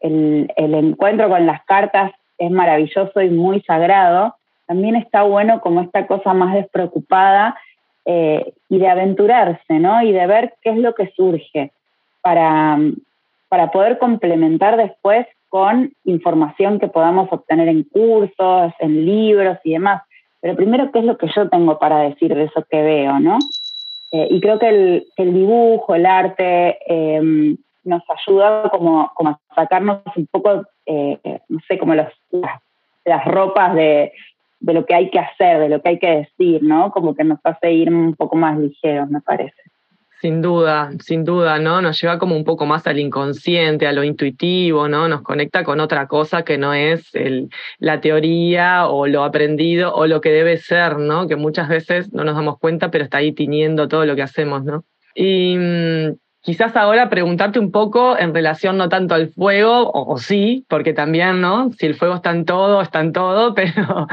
el, 0.00 0.50
encuentro 0.56 1.28
con 1.28 1.46
las 1.46 1.64
cartas 1.64 2.12
es 2.38 2.50
maravilloso 2.50 3.22
y 3.22 3.30
muy 3.30 3.60
sagrado, 3.62 4.34
también 4.66 4.96
está 4.96 5.22
bueno 5.22 5.60
como 5.60 5.80
esta 5.82 6.08
cosa 6.08 6.34
más 6.34 6.54
despreocupada 6.54 7.56
eh, 8.04 8.52
y 8.68 8.78
de 8.78 8.88
aventurarse, 8.88 9.78
¿no? 9.78 10.02
Y 10.02 10.10
de 10.10 10.26
ver 10.26 10.54
qué 10.62 10.70
es 10.70 10.78
lo 10.78 10.94
que 10.96 11.12
surge 11.16 11.70
para, 12.22 12.76
para 13.48 13.70
poder 13.70 13.98
complementar 13.98 14.76
después 14.76 15.26
con 15.48 15.92
información 16.04 16.78
que 16.78 16.88
podamos 16.88 17.28
obtener 17.30 17.68
en 17.68 17.84
cursos, 17.84 18.72
en 18.78 19.06
libros 19.06 19.58
y 19.64 19.72
demás. 19.72 20.02
Pero 20.40 20.56
primero, 20.56 20.90
¿qué 20.92 20.98
es 20.98 21.04
lo 21.04 21.16
que 21.16 21.28
yo 21.34 21.48
tengo 21.48 21.78
para 21.78 22.00
decir 22.00 22.34
de 22.34 22.44
eso 22.44 22.64
que 22.70 22.82
veo, 22.82 23.18
no? 23.20 23.38
Eh, 24.12 24.28
y 24.30 24.40
creo 24.40 24.58
que 24.58 24.68
el, 25.16 25.34
dibujo, 25.34 25.94
el 25.94 26.06
arte, 26.06 26.78
em, 26.86 27.56
nos 27.84 28.02
ayuda 28.08 28.68
como, 28.70 29.02
a 29.02 29.38
sacarnos 29.54 30.02
un 30.16 30.26
poco, 30.26 30.64
eh, 30.86 31.40
no 31.48 31.60
sé, 31.68 31.78
como 31.78 31.94
las, 31.94 32.12
las 33.04 33.24
ropas 33.24 33.74
de, 33.74 34.12
de, 34.60 34.74
lo 34.74 34.84
que 34.84 34.94
hay 34.94 35.10
que 35.10 35.20
hacer, 35.20 35.60
de 35.60 35.68
lo 35.68 35.80
que 35.80 35.88
hay 35.90 35.98
que 35.98 36.10
decir, 36.10 36.62
¿no? 36.62 36.90
Como 36.90 37.14
que 37.14 37.24
nos 37.24 37.38
hace 37.44 37.72
ir 37.72 37.92
un 37.92 38.14
poco 38.14 38.36
más 38.36 38.58
ligeros, 38.58 39.08
me 39.08 39.20
parece. 39.20 39.65
Sin 40.20 40.40
duda, 40.40 40.90
sin 41.04 41.24
duda, 41.24 41.58
¿no? 41.58 41.82
Nos 41.82 42.00
lleva 42.00 42.18
como 42.18 42.36
un 42.36 42.44
poco 42.44 42.64
más 42.64 42.86
al 42.86 42.98
inconsciente, 42.98 43.86
a 43.86 43.92
lo 43.92 44.02
intuitivo, 44.02 44.88
¿no? 44.88 45.08
Nos 45.08 45.20
conecta 45.20 45.62
con 45.62 45.78
otra 45.78 46.06
cosa 46.06 46.42
que 46.42 46.56
no 46.56 46.72
es 46.72 47.14
el, 47.14 47.50
la 47.78 48.00
teoría 48.00 48.88
o 48.88 49.06
lo 49.06 49.24
aprendido 49.24 49.94
o 49.94 50.06
lo 50.06 50.22
que 50.22 50.30
debe 50.30 50.56
ser, 50.56 50.98
¿no? 50.98 51.28
Que 51.28 51.36
muchas 51.36 51.68
veces 51.68 52.14
no 52.14 52.24
nos 52.24 52.34
damos 52.34 52.58
cuenta, 52.58 52.90
pero 52.90 53.04
está 53.04 53.18
ahí 53.18 53.32
tiñendo 53.32 53.88
todo 53.88 54.06
lo 54.06 54.16
que 54.16 54.22
hacemos, 54.22 54.64
¿no? 54.64 54.84
Y 55.14 55.56
mm, 55.58 56.16
quizás 56.40 56.74
ahora 56.76 57.10
preguntarte 57.10 57.58
un 57.58 57.70
poco 57.70 58.18
en 58.18 58.32
relación 58.32 58.78
no 58.78 58.88
tanto 58.88 59.14
al 59.14 59.28
fuego, 59.28 59.90
o, 59.90 60.14
o, 60.14 60.18
sí, 60.18 60.64
porque 60.68 60.94
también, 60.94 61.42
¿no? 61.42 61.70
Si 61.78 61.84
el 61.84 61.94
fuego 61.94 62.14
está 62.14 62.30
en 62.30 62.46
todo, 62.46 62.80
está 62.80 63.00
en 63.00 63.12
todo, 63.12 63.54
pero 63.54 64.06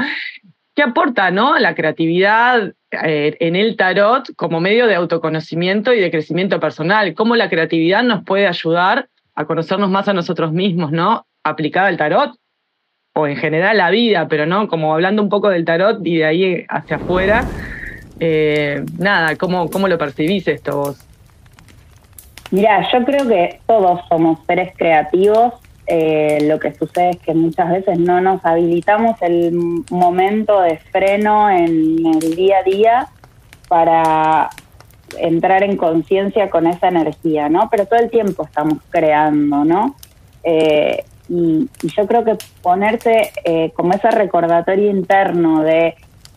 ¿Qué 0.75 0.81
aporta 0.81 1.29
¿no? 1.29 1.59
la 1.59 1.75
creatividad 1.75 2.73
en 3.01 3.55
el 3.55 3.75
tarot 3.75 4.33
como 4.35 4.59
medio 4.59 4.87
de 4.87 4.95
autoconocimiento 4.95 5.93
y 5.93 5.99
de 5.99 6.11
crecimiento 6.11 6.59
personal? 6.59 7.13
¿Cómo 7.13 7.35
la 7.35 7.49
creatividad 7.49 8.03
nos 8.03 8.23
puede 8.23 8.47
ayudar 8.47 9.07
a 9.35 9.45
conocernos 9.45 9.89
más 9.89 10.07
a 10.07 10.13
nosotros 10.13 10.51
mismos, 10.51 10.91
¿no? 10.91 11.25
Aplicada 11.43 11.87
al 11.87 11.97
tarot 11.97 12.35
o 13.13 13.27
en 13.27 13.35
general 13.35 13.77
la 13.77 13.89
vida, 13.89 14.27
pero 14.27 14.45
no 14.45 14.67
como 14.67 14.93
hablando 14.93 15.21
un 15.21 15.29
poco 15.29 15.49
del 15.49 15.65
tarot 15.65 16.05
y 16.05 16.17
de 16.17 16.25
ahí 16.25 16.65
hacia 16.69 16.97
afuera. 16.97 17.45
Eh, 18.19 18.83
nada, 18.97 19.35
¿cómo, 19.35 19.69
¿cómo 19.69 19.87
lo 19.87 19.97
percibís 19.97 20.47
esto 20.47 20.77
vos? 20.77 21.07
Mira, 22.51 22.87
yo 22.91 23.03
creo 23.03 23.27
que 23.27 23.59
todos 23.65 24.01
somos 24.09 24.39
seres 24.45 24.73
creativos 24.77 25.53
eh, 25.85 26.39
lo 26.43 26.59
que 26.59 26.73
sucede 26.73 27.11
es 27.11 27.17
que 27.17 27.33
muchas 27.33 27.69
veces 27.69 27.99
no 27.99 28.21
nos 28.21 28.43
habilitamos 28.45 29.21
el 29.21 29.51
momento 29.91 30.61
de 30.61 30.77
freno 30.77 31.49
en 31.49 32.05
el 32.05 32.35
día 32.35 32.59
a 32.59 32.63
día 32.63 33.07
para 33.67 34.49
entrar 35.19 35.63
en 35.63 35.75
conciencia 35.75 36.49
con 36.49 36.67
esa 36.67 36.87
energía, 36.87 37.49
¿no? 37.49 37.67
Pero 37.69 37.85
todo 37.85 37.99
el 37.99 38.09
tiempo 38.09 38.45
estamos 38.45 38.79
creando, 38.89 39.65
¿no? 39.65 39.95
Eh, 40.43 41.03
y, 41.29 41.69
yo 41.83 42.07
creo 42.07 42.23
que 42.23 42.37
ponerse 42.61 43.31
eh, 43.43 43.71
como 43.75 43.93
ese 43.93 44.09
recordatorio 44.11 44.89
interno 44.89 45.63
de 45.63 45.95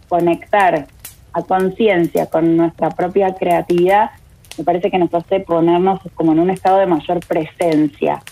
conectar 0.08 0.86
a 1.32 1.42
conciencia 1.42 2.26
con 2.26 2.56
nuestra 2.56 2.90
propia 2.90 3.34
creatividad, 3.34 4.10
me 4.58 4.64
parece 4.64 4.90
que 4.90 4.98
nos 4.98 5.12
hace 5.14 5.40
ponernos 5.40 6.00
como 6.14 6.32
en 6.32 6.40
un 6.40 6.50
estado 6.50 6.78
de 6.78 6.86
mayor 6.86 7.20
presencia 7.26 8.22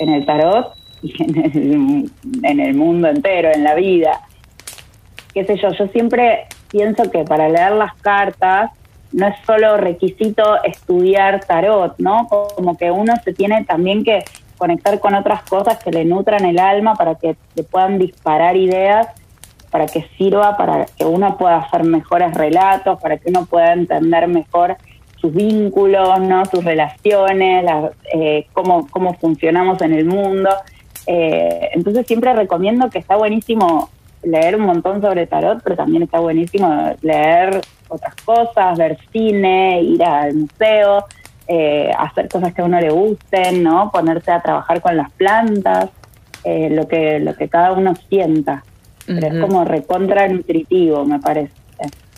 en 0.00 0.10
el 0.10 0.26
tarot 0.26 0.74
y 1.02 1.22
en 1.22 1.36
el, 1.36 2.10
en 2.42 2.60
el 2.60 2.74
mundo 2.74 3.08
entero, 3.08 3.50
en 3.52 3.64
la 3.64 3.74
vida. 3.74 4.20
Qué 5.32 5.44
sé 5.44 5.56
yo, 5.56 5.70
yo 5.70 5.86
siempre 5.88 6.46
pienso 6.70 7.10
que 7.10 7.24
para 7.24 7.48
leer 7.48 7.72
las 7.72 7.94
cartas 7.96 8.70
no 9.12 9.26
es 9.26 9.34
solo 9.44 9.76
requisito 9.76 10.62
estudiar 10.62 11.44
tarot, 11.44 11.94
¿no? 11.98 12.28
Como 12.28 12.76
que 12.76 12.90
uno 12.90 13.14
se 13.24 13.32
tiene 13.32 13.64
también 13.64 14.04
que 14.04 14.24
conectar 14.56 15.00
con 15.00 15.14
otras 15.14 15.42
cosas 15.44 15.82
que 15.82 15.90
le 15.90 16.04
nutran 16.04 16.44
el 16.44 16.58
alma 16.58 16.94
para 16.94 17.14
que 17.14 17.36
le 17.54 17.62
puedan 17.62 17.98
disparar 17.98 18.56
ideas, 18.56 19.08
para 19.70 19.86
que 19.86 20.06
sirva, 20.16 20.56
para 20.56 20.84
que 20.84 21.04
uno 21.04 21.36
pueda 21.38 21.56
hacer 21.58 21.84
mejores 21.84 22.34
relatos, 22.34 23.00
para 23.00 23.16
que 23.16 23.30
uno 23.30 23.46
pueda 23.46 23.72
entender 23.72 24.28
mejor 24.28 24.76
sus 25.20 25.34
vínculos, 25.34 26.20
¿no? 26.20 26.44
sus 26.46 26.64
relaciones, 26.64 27.64
eh, 28.14 28.46
cómo, 28.52 28.86
cómo 28.90 29.14
funcionamos 29.14 29.80
en 29.82 29.92
el 29.92 30.06
mundo. 30.06 30.48
Eh, 31.06 31.70
entonces 31.72 32.06
siempre 32.06 32.32
recomiendo 32.32 32.88
que 32.90 32.98
está 32.98 33.16
buenísimo 33.16 33.90
leer 34.22 34.56
un 34.56 34.62
montón 34.62 35.00
sobre 35.00 35.26
tarot, 35.26 35.62
pero 35.62 35.76
también 35.76 36.02
está 36.02 36.20
buenísimo 36.20 36.94
leer 37.02 37.60
otras 37.88 38.14
cosas, 38.16 38.78
ver 38.78 38.98
cine, 39.12 39.82
ir 39.82 40.02
al 40.04 40.34
museo, 40.34 41.04
eh, 41.48 41.90
hacer 41.98 42.28
cosas 42.28 42.54
que 42.54 42.62
a 42.62 42.64
uno 42.64 42.80
le 42.80 42.90
gusten, 42.90 43.62
¿no? 43.62 43.90
Ponerse 43.90 44.30
a 44.30 44.40
trabajar 44.40 44.80
con 44.80 44.96
las 44.96 45.10
plantas, 45.12 45.90
lo 46.44 46.88
que 46.88 47.18
lo 47.18 47.34
que 47.34 47.48
cada 47.48 47.72
uno 47.72 47.94
sienta. 48.08 48.64
Pero 49.06 49.26
es 49.26 49.40
como 49.40 49.64
recontra 49.64 50.28
nutritivo, 50.28 51.04
me 51.04 51.18
parece. 51.18 51.52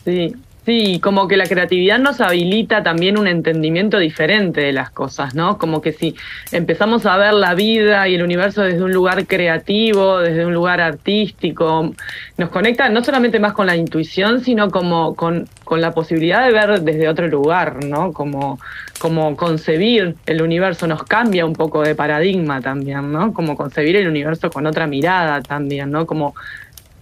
Sí, 0.04 0.34
Sí, 0.64 1.00
como 1.02 1.26
que 1.26 1.36
la 1.36 1.46
creatividad 1.46 1.98
nos 1.98 2.20
habilita 2.20 2.84
también 2.84 3.18
un 3.18 3.26
entendimiento 3.26 3.98
diferente 3.98 4.60
de 4.60 4.72
las 4.72 4.90
cosas, 4.90 5.34
¿no? 5.34 5.58
Como 5.58 5.82
que 5.82 5.90
si 5.92 6.14
empezamos 6.52 7.04
a 7.04 7.16
ver 7.16 7.34
la 7.34 7.54
vida 7.54 8.06
y 8.06 8.14
el 8.14 8.22
universo 8.22 8.62
desde 8.62 8.80
un 8.80 8.92
lugar 8.92 9.26
creativo, 9.26 10.20
desde 10.20 10.46
un 10.46 10.54
lugar 10.54 10.80
artístico, 10.80 11.92
nos 12.36 12.50
conecta 12.50 12.88
no 12.90 13.02
solamente 13.02 13.40
más 13.40 13.54
con 13.54 13.66
la 13.66 13.74
intuición, 13.74 14.44
sino 14.44 14.70
como 14.70 15.16
con, 15.16 15.48
con 15.64 15.80
la 15.80 15.90
posibilidad 15.90 16.46
de 16.46 16.52
ver 16.52 16.80
desde 16.82 17.08
otro 17.08 17.26
lugar, 17.26 17.84
¿no? 17.84 18.12
Como, 18.12 18.60
como 19.00 19.36
concebir 19.36 20.14
el 20.26 20.42
universo 20.42 20.86
nos 20.86 21.02
cambia 21.02 21.44
un 21.44 21.54
poco 21.54 21.82
de 21.82 21.96
paradigma 21.96 22.60
también, 22.60 23.10
¿no? 23.10 23.32
Como 23.32 23.56
concebir 23.56 23.96
el 23.96 24.06
universo 24.06 24.48
con 24.48 24.64
otra 24.66 24.86
mirada 24.86 25.42
también, 25.42 25.90
¿no? 25.90 26.06
Como 26.06 26.36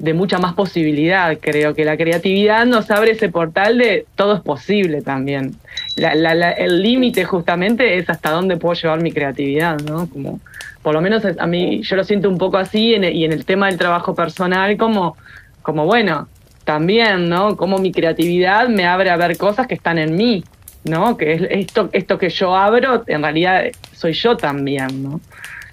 de 0.00 0.14
mucha 0.14 0.38
más 0.38 0.54
posibilidad. 0.54 1.38
Creo 1.40 1.74
que 1.74 1.84
la 1.84 1.96
creatividad 1.96 2.66
nos 2.66 2.90
abre 2.90 3.12
ese 3.12 3.28
portal 3.28 3.78
de 3.78 4.06
todo 4.16 4.34
es 4.34 4.40
posible 4.40 5.02
también. 5.02 5.54
el 5.96 6.82
límite 6.82 7.24
justamente 7.24 7.98
es 7.98 8.10
hasta 8.10 8.30
dónde 8.30 8.56
puedo 8.56 8.74
llevar 8.74 9.02
mi 9.02 9.12
creatividad, 9.12 9.78
¿no? 9.80 10.08
Como, 10.08 10.40
por 10.82 10.94
lo 10.94 11.00
menos 11.00 11.22
a 11.24 11.46
mí 11.46 11.82
yo 11.82 11.96
lo 11.96 12.04
siento 12.04 12.28
un 12.28 12.38
poco 12.38 12.56
así 12.56 12.96
y 12.96 13.24
en 13.24 13.32
el 13.32 13.44
tema 13.44 13.66
del 13.66 13.78
trabajo 13.78 14.14
personal 14.14 14.76
como, 14.76 15.16
como 15.62 15.84
bueno, 15.86 16.28
también, 16.64 17.28
¿no? 17.28 17.56
Como 17.56 17.78
mi 17.78 17.92
creatividad 17.92 18.68
me 18.68 18.86
abre 18.86 19.10
a 19.10 19.16
ver 19.16 19.36
cosas 19.36 19.66
que 19.66 19.74
están 19.74 19.98
en 19.98 20.16
mí 20.16 20.42
¿no? 20.84 21.16
Que 21.16 21.32
es 21.34 21.42
esto, 21.50 21.90
esto 21.92 22.18
que 22.18 22.30
yo 22.30 22.56
abro, 22.56 23.04
en 23.06 23.22
realidad 23.22 23.64
soy 23.92 24.12
yo 24.12 24.36
también, 24.36 25.02
¿no? 25.02 25.20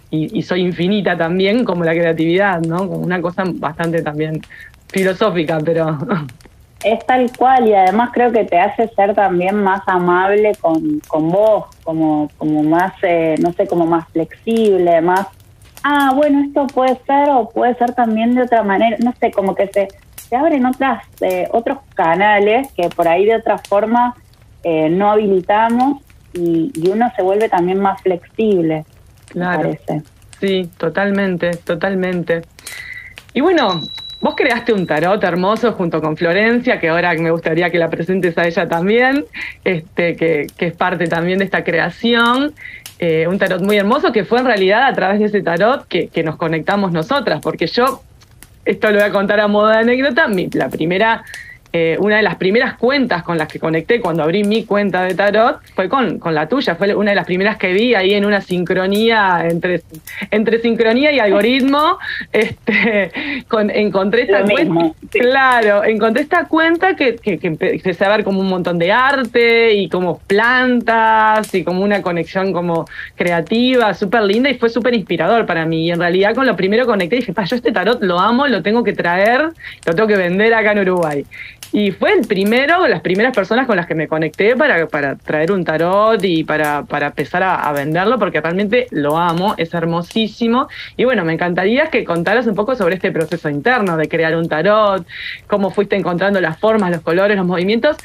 Y, 0.09 0.41
soy 0.43 0.61
infinita 0.61 1.17
también 1.17 1.65
como 1.65 1.83
la 1.83 1.91
creatividad, 1.91 2.61
¿no? 2.61 2.77
Como 2.77 2.99
una 2.99 3.21
cosa 3.21 3.43
bastante 3.45 4.01
también 4.01 4.41
filosófica, 4.87 5.59
pero... 5.63 5.97
Es 6.83 7.03
tal 7.07 7.31
cual 7.35 7.67
y 7.67 7.73
además 7.73 8.11
creo 8.13 8.31
que 8.31 8.45
te 8.45 8.59
hace 8.59 8.87
ser 8.89 9.15
también 9.15 9.63
más 9.63 9.81
amable 9.87 10.53
con, 10.61 11.01
con 11.07 11.31
vos, 11.31 11.65
como, 11.83 12.29
como 12.37 12.61
más, 12.61 12.93
eh, 13.01 13.33
no 13.41 13.51
sé, 13.53 13.65
como 13.65 13.87
más 13.87 14.07
flexible, 14.09 15.01
más, 15.01 15.25
ah, 15.83 16.11
bueno, 16.15 16.43
esto 16.45 16.67
puede 16.67 16.95
ser 17.07 17.31
o 17.31 17.49
puede 17.49 17.73
ser 17.75 17.93
también 17.93 18.35
de 18.35 18.43
otra 18.43 18.61
manera, 18.61 18.95
no 19.03 19.11
sé, 19.19 19.31
como 19.31 19.55
que 19.55 19.67
se, 19.69 19.87
se 20.29 20.35
abren 20.35 20.67
otras, 20.67 21.03
eh, 21.21 21.47
otros 21.51 21.79
canales 21.95 22.71
que 22.73 22.89
por 22.89 23.07
ahí 23.07 23.25
de 23.25 23.37
otra 23.37 23.57
forma 23.57 24.15
eh, 24.63 24.89
no 24.89 25.11
habilitamos 25.11 26.01
y, 26.33 26.71
uno 26.89 27.11
se 27.15 27.21
vuelve 27.21 27.49
también 27.49 27.79
más 27.79 28.01
flexible. 28.01 28.85
Claro. 29.37 29.77
Sí, 30.39 30.69
totalmente, 30.77 31.51
totalmente. 31.63 32.41
Y 33.33 33.41
bueno, 33.41 33.81
vos 34.19 34.35
creaste 34.35 34.73
un 34.73 34.85
tarot 34.87 35.23
hermoso 35.23 35.73
junto 35.73 36.01
con 36.01 36.17
Florencia, 36.17 36.79
que 36.79 36.89
ahora 36.89 37.13
me 37.15 37.31
gustaría 37.31 37.69
que 37.69 37.77
la 37.77 37.89
presentes 37.89 38.37
a 38.37 38.47
ella 38.47 38.67
también, 38.67 39.25
este, 39.63 40.15
que, 40.15 40.47
es 40.57 40.73
parte 40.75 41.07
también 41.07 41.39
de 41.39 41.45
esta 41.45 41.63
creación. 41.63 42.53
Eh, 42.99 43.27
un 43.27 43.37
tarot 43.37 43.61
muy 43.61 43.77
hermoso 43.77 44.11
que 44.11 44.25
fue 44.25 44.39
en 44.39 44.45
realidad 44.45 44.87
a 44.87 44.93
través 44.93 45.19
de 45.19 45.25
ese 45.25 45.41
tarot 45.41 45.87
que, 45.87 46.07
que 46.07 46.23
nos 46.23 46.35
conectamos 46.35 46.91
nosotras, 46.91 47.41
porque 47.41 47.67
yo, 47.67 48.01
esto 48.65 48.89
lo 48.89 48.95
voy 48.95 49.03
a 49.03 49.11
contar 49.11 49.39
a 49.39 49.47
modo 49.47 49.67
de 49.67 49.77
anécdota, 49.77 50.27
mi, 50.27 50.49
la 50.51 50.69
primera 50.69 51.23
eh, 51.79 51.95
una 51.99 52.17
de 52.17 52.23
las 52.23 52.37
primeras 52.37 52.73
cuentas 52.73 53.21
con 53.21 53.37
las 53.37 53.47
que 53.47 53.59
conecté 53.59 54.01
cuando 54.01 54.23
abrí 54.23 54.43
mi 54.43 54.65
cuenta 54.65 55.03
de 55.03 55.13
tarot 55.13 55.59
fue 55.75 55.87
con, 55.87 56.17
con, 56.17 56.33
la 56.33 56.47
tuya, 56.47 56.75
fue 56.75 56.95
una 56.95 57.11
de 57.11 57.15
las 57.15 57.25
primeras 57.25 57.57
que 57.57 57.71
vi 57.71 57.93
ahí 57.93 58.15
en 58.15 58.25
una 58.25 58.41
sincronía, 58.41 59.45
entre, 59.47 59.83
entre 60.31 60.59
sincronía 60.59 61.11
y 61.11 61.19
algoritmo, 61.19 61.99
este, 62.31 63.11
con, 63.47 63.69
encontré 63.69 64.23
esta 64.23 64.43
cuenta, 64.43 64.91
claro, 65.11 65.83
encontré 65.83 66.23
esta 66.23 66.45
cuenta 66.45 66.95
que, 66.95 67.15
que, 67.17 67.37
que, 67.37 67.47
empecé 67.47 68.05
a 68.05 68.09
ver 68.09 68.23
como 68.23 68.39
un 68.39 68.47
montón 68.47 68.79
de 68.79 68.91
arte 68.91 69.75
y 69.75 69.87
como 69.87 70.17
plantas 70.17 71.53
y 71.53 71.63
como 71.63 71.83
una 71.83 72.01
conexión 72.01 72.53
como 72.53 72.87
creativa, 73.15 73.93
súper 73.93 74.23
linda 74.23 74.49
y 74.49 74.55
fue 74.55 74.69
súper 74.69 74.95
inspirador 74.95 75.45
para 75.45 75.65
mí. 75.67 75.85
Y 75.85 75.91
en 75.91 75.99
realidad 75.99 76.33
con 76.33 76.47
lo 76.47 76.55
primero 76.55 76.87
conecté 76.87 77.17
y 77.17 77.19
dije, 77.19 77.33
yo 77.45 77.55
este 77.55 77.71
tarot 77.71 78.01
lo 78.01 78.19
amo, 78.19 78.47
lo 78.47 78.63
tengo 78.63 78.83
que 78.83 78.93
traer, 78.93 79.51
lo 79.85 79.93
tengo 79.93 80.07
que 80.07 80.17
vender 80.17 80.55
acá 80.55 80.71
en 80.71 80.79
Uruguay. 80.79 81.25
Y 81.71 81.91
fue 81.91 82.13
el 82.13 82.25
primero, 82.25 82.87
las 82.87 83.01
primeras 83.01 83.35
personas 83.35 83.67
con 83.67 83.75
las 83.75 83.85
que 83.87 83.95
me 83.95 84.07
conecté 84.07 84.55
para, 84.55 84.87
para 84.87 85.15
traer 85.15 85.51
un 85.51 85.65
tarot 85.65 86.23
y 86.23 86.43
para, 86.43 86.83
para 86.83 87.07
empezar 87.07 87.43
a, 87.43 87.71
venderlo, 87.73 88.17
porque 88.17 88.39
realmente 88.39 88.87
lo 88.91 89.17
amo, 89.17 89.53
es 89.57 89.73
hermosísimo. 89.73 90.67
Y 90.95 91.03
bueno, 91.03 91.25
me 91.25 91.33
encantaría 91.33 91.87
que 91.87 92.05
contaras 92.05 92.47
un 92.47 92.55
poco 92.55 92.75
sobre 92.75 92.95
este 92.95 93.11
proceso 93.11 93.49
interno 93.49 93.97
de 93.97 94.07
crear 94.07 94.35
un 94.35 94.47
tarot, 94.47 95.05
cómo 95.47 95.69
fuiste 95.69 95.95
encontrando 95.95 96.39
las 96.39 96.57
formas, 96.57 96.91
los 96.91 97.01
colores, 97.01 97.35
los 97.35 97.45
movimientos 97.45 97.97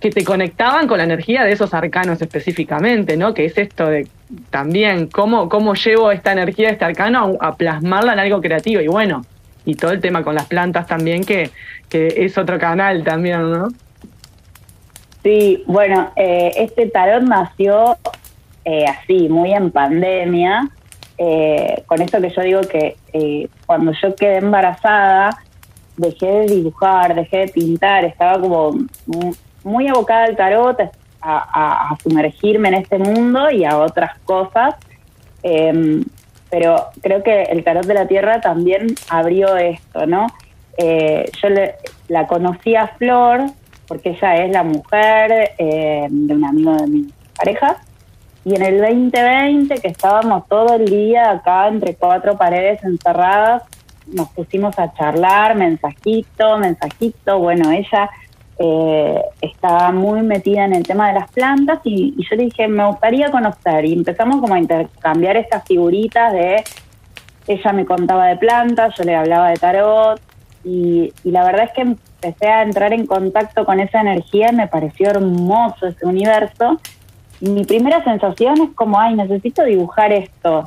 que 0.00 0.10
te 0.10 0.24
conectaban 0.24 0.86
con 0.86 0.98
la 0.98 1.04
energía 1.04 1.44
de 1.44 1.52
esos 1.52 1.72
arcanos 1.72 2.20
específicamente, 2.20 3.16
¿no? 3.16 3.32
Que 3.32 3.46
es 3.46 3.56
esto 3.56 3.86
de 3.86 4.06
también 4.50 5.06
cómo, 5.06 5.48
cómo 5.48 5.74
llevo 5.74 6.10
esta 6.10 6.32
energía 6.32 6.66
de 6.66 6.72
este 6.74 6.84
arcano 6.84 7.38
a 7.40 7.56
plasmarla 7.56 8.12
en 8.12 8.18
algo 8.18 8.40
creativo. 8.40 8.82
Y 8.82 8.88
bueno, 8.88 9.24
y 9.64 9.74
todo 9.74 9.92
el 9.92 10.00
tema 10.00 10.22
con 10.22 10.34
las 10.34 10.46
plantas 10.46 10.86
también, 10.86 11.24
que, 11.24 11.50
es 11.90 12.36
otro 12.38 12.58
canal 12.58 13.04
también, 13.04 13.52
¿no? 13.52 13.68
Sí, 15.22 15.62
bueno, 15.66 16.10
eh, 16.16 16.52
este 16.56 16.88
tarot 16.88 17.22
nació 17.22 17.96
eh, 18.64 18.84
así, 18.86 19.28
muy 19.28 19.52
en 19.52 19.70
pandemia, 19.70 20.68
eh, 21.16 21.84
con 21.86 22.02
esto 22.02 22.20
que 22.20 22.30
yo 22.30 22.42
digo 22.42 22.60
que 22.62 22.96
cuando 23.64 23.92
yo 23.92 24.14
quedé 24.16 24.38
embarazada, 24.38 25.38
dejé 25.96 26.26
de 26.26 26.46
dibujar, 26.46 27.14
dejé 27.14 27.38
de 27.38 27.48
pintar, 27.48 28.04
estaba 28.04 28.40
como 28.40 28.76
muy 29.62 29.86
abocada 29.86 30.24
al 30.24 30.36
tarot, 30.36 30.80
a, 31.20 31.90
a 31.90 31.96
sumergirme 32.02 32.68
en 32.68 32.74
este 32.74 32.98
mundo 32.98 33.50
y 33.50 33.64
a 33.64 33.78
otras 33.78 34.18
cosas. 34.24 34.74
Pero 36.54 36.90
creo 37.02 37.20
que 37.24 37.42
el 37.42 37.64
tarot 37.64 37.84
de 37.84 37.94
la 37.94 38.06
tierra 38.06 38.40
también 38.40 38.94
abrió 39.08 39.56
esto, 39.56 40.06
¿no? 40.06 40.28
Eh, 40.78 41.28
yo 41.42 41.48
la 42.06 42.28
conocí 42.28 42.76
a 42.76 42.86
Flor 42.86 43.46
porque 43.88 44.10
ella 44.10 44.36
es 44.36 44.52
la 44.52 44.62
mujer 44.62 45.50
eh, 45.58 46.06
de 46.08 46.32
un 46.32 46.44
amigo 46.44 46.76
de 46.76 46.86
mi 46.86 47.06
pareja 47.36 47.78
y 48.44 48.54
en 48.54 48.62
el 48.62 48.80
2020 48.80 49.80
que 49.80 49.88
estábamos 49.88 50.46
todo 50.46 50.76
el 50.76 50.84
día 50.84 51.32
acá 51.32 51.66
entre 51.66 51.96
cuatro 51.96 52.36
paredes 52.36 52.84
encerradas 52.84 53.64
nos 54.06 54.28
pusimos 54.28 54.78
a 54.78 54.94
charlar, 54.94 55.56
mensajito, 55.56 56.58
mensajito, 56.58 57.40
bueno, 57.40 57.72
ella 57.72 58.10
eh, 58.58 59.20
estaba 59.40 59.90
muy 59.90 60.22
metida 60.22 60.64
en 60.64 60.74
el 60.74 60.84
tema 60.84 61.08
de 61.08 61.14
las 61.14 61.30
plantas 61.30 61.80
y, 61.84 62.14
yo 62.16 62.36
le 62.36 62.44
dije, 62.44 62.68
me 62.68 62.86
gustaría 62.86 63.30
conocer 63.30 63.84
y 63.84 63.92
empezamos 63.92 64.40
como 64.40 64.54
a 64.54 64.58
intercambiar 64.58 65.36
estas 65.36 65.64
figuritas 65.64 66.32
de, 66.32 66.64
ella 67.46 67.72
me 67.72 67.84
contaba 67.84 68.26
de 68.26 68.36
plantas, 68.36 68.94
yo 68.96 69.04
le 69.04 69.14
hablaba 69.14 69.50
de 69.50 69.56
tarot 69.56 70.20
y, 70.64 71.12
la 71.24 71.44
verdad 71.44 71.64
es 71.64 71.72
que 71.72 71.82
empecé 71.82 72.46
a 72.46 72.62
entrar 72.62 72.92
en 72.92 73.06
contacto 73.06 73.64
con 73.64 73.80
esa 73.80 74.00
energía 74.00 74.50
y 74.52 74.56
me 74.56 74.68
pareció 74.68 75.10
hermoso 75.10 75.86
ese 75.86 76.06
universo. 76.06 76.80
Y 77.40 77.50
mi 77.50 77.64
primera 77.64 78.02
sensación 78.04 78.60
es 78.62 78.70
como, 78.74 78.98
ay, 78.98 79.16
necesito 79.16 79.64
dibujar 79.64 80.12
esto 80.12 80.66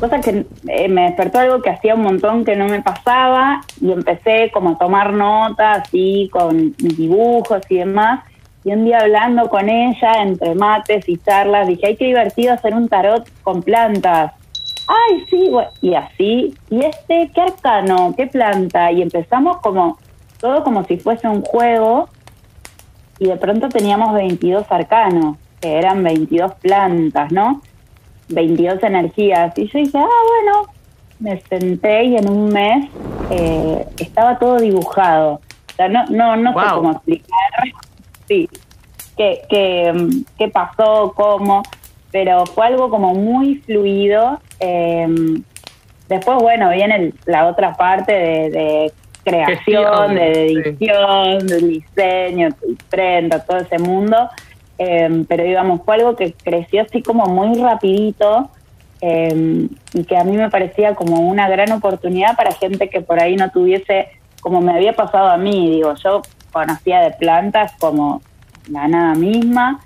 cosa 0.00 0.20
que 0.20 0.46
eh, 0.66 0.88
me 0.88 1.02
despertó 1.02 1.38
algo 1.38 1.62
que 1.62 1.70
hacía 1.70 1.94
un 1.94 2.02
montón 2.02 2.44
que 2.44 2.56
no 2.56 2.66
me 2.66 2.82
pasaba 2.82 3.60
y 3.80 3.92
empecé 3.92 4.50
como 4.52 4.70
a 4.70 4.78
tomar 4.78 5.12
notas 5.12 5.82
así 5.82 6.28
con 6.32 6.74
mis 6.78 6.96
dibujos 6.96 7.62
y 7.68 7.76
demás. 7.76 8.24
Y 8.64 8.72
un 8.72 8.84
día 8.84 8.98
hablando 8.98 9.48
con 9.48 9.68
ella, 9.68 10.22
entre 10.22 10.54
mates 10.54 11.08
y 11.08 11.16
charlas, 11.18 11.68
dije, 11.68 11.86
ay, 11.86 11.96
qué 11.96 12.06
divertido 12.06 12.52
hacer 12.52 12.74
un 12.74 12.88
tarot 12.88 13.26
con 13.42 13.62
plantas. 13.62 14.32
Ay, 14.86 15.24
sí, 15.30 15.50
y 15.80 15.94
así. 15.94 16.54
Y 16.68 16.84
este, 16.84 17.30
qué 17.34 17.40
arcano, 17.40 18.12
qué 18.16 18.26
planta. 18.26 18.92
Y 18.92 19.02
empezamos 19.02 19.58
como, 19.58 19.98
todo 20.40 20.62
como 20.62 20.84
si 20.84 20.98
fuese 20.98 21.28
un 21.28 21.42
juego. 21.42 22.08
Y 23.18 23.28
de 23.28 23.36
pronto 23.36 23.68
teníamos 23.68 24.12
22 24.14 24.66
arcanos, 24.68 25.36
que 25.60 25.78
eran 25.78 26.02
22 26.02 26.54
plantas, 26.54 27.32
¿no? 27.32 27.62
22 28.30 28.82
energías. 28.82 29.56
Y 29.58 29.66
yo 29.68 29.78
dije, 29.78 29.98
ah, 29.98 30.06
bueno, 30.28 30.66
me 31.18 31.40
senté 31.42 32.04
y 32.04 32.16
en 32.16 32.28
un 32.28 32.48
mes 32.48 32.88
eh, 33.30 33.86
estaba 33.98 34.38
todo 34.38 34.58
dibujado. 34.58 35.34
O 35.34 35.76
sea, 35.76 35.88
no, 35.88 36.04
no, 36.06 36.36
no 36.36 36.52
sé 36.52 36.66
cómo 36.74 36.92
explicar, 36.92 37.50
sí, 38.28 38.48
qué, 39.16 39.42
qué, 40.38 40.48
pasó, 40.48 41.12
cómo, 41.14 41.62
pero 42.10 42.46
fue 42.46 42.66
algo 42.66 42.90
como 42.90 43.14
muy 43.14 43.56
fluido. 43.56 44.40
Em, 44.58 45.42
después, 46.08 46.38
bueno, 46.38 46.70
viene 46.70 47.12
la 47.26 47.46
otra 47.46 47.74
parte 47.76 48.12
de, 48.12 48.92
creación, 49.22 50.14
de 50.14 50.46
edición, 50.46 51.46
de 51.46 51.58
diseño, 51.58 52.48
imprenta, 52.66 53.44
todo 53.44 53.58
ese 53.58 53.78
mundo 53.78 54.30
Em, 54.82 55.26
pero 55.26 55.44
digamos, 55.44 55.82
fue 55.84 55.96
algo 55.96 56.16
que 56.16 56.32
creció 56.32 56.80
así 56.80 57.02
como 57.02 57.26
muy 57.26 57.60
rapidito 57.60 58.48
em, 59.02 59.68
y 59.92 60.04
que 60.04 60.16
a 60.16 60.24
mí 60.24 60.34
me 60.38 60.48
parecía 60.48 60.94
como 60.94 61.20
una 61.20 61.50
gran 61.50 61.70
oportunidad 61.72 62.34
para 62.34 62.52
gente 62.52 62.88
que 62.88 63.02
por 63.02 63.20
ahí 63.20 63.36
no 63.36 63.50
tuviese, 63.50 64.08
como 64.40 64.62
me 64.62 64.72
había 64.72 64.94
pasado 64.94 65.28
a 65.28 65.36
mí, 65.36 65.68
digo, 65.70 65.94
yo 65.96 66.22
conocía 66.50 67.00
de 67.00 67.10
plantas 67.10 67.72
como 67.78 68.22
la 68.70 68.88
nada 68.88 69.14
misma 69.14 69.80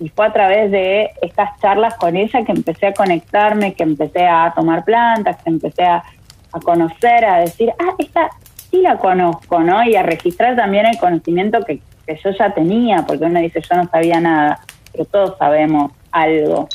y 0.00 0.08
fue 0.08 0.26
a 0.26 0.32
través 0.32 0.72
de 0.72 1.10
estas 1.22 1.50
charlas 1.60 1.94
con 1.94 2.16
ella 2.16 2.44
que 2.44 2.50
empecé 2.50 2.88
a 2.88 2.94
conectarme, 2.94 3.74
que 3.74 3.84
empecé 3.84 4.26
a 4.26 4.52
tomar 4.56 4.84
plantas, 4.84 5.40
que 5.44 5.50
empecé 5.50 5.84
a, 5.84 6.02
a 6.50 6.58
conocer, 6.58 7.24
a 7.24 7.38
decir, 7.38 7.70
ah, 7.78 7.94
esta 7.98 8.30
sí 8.68 8.78
la 8.78 8.98
conozco, 8.98 9.60
¿no? 9.60 9.84
Y 9.84 9.94
a 9.94 10.02
registrar 10.02 10.56
también 10.56 10.86
el 10.86 10.98
conocimiento 10.98 11.60
que, 11.64 11.80
yo 12.06 12.30
ya 12.30 12.52
tenía, 12.52 13.04
porque 13.06 13.24
uno 13.24 13.40
dice 13.40 13.60
yo 13.60 13.76
no 13.76 13.88
sabía 13.88 14.20
nada, 14.20 14.60
pero 14.92 15.04
todos 15.04 15.38
sabemos 15.38 15.92
algo. 16.10 16.68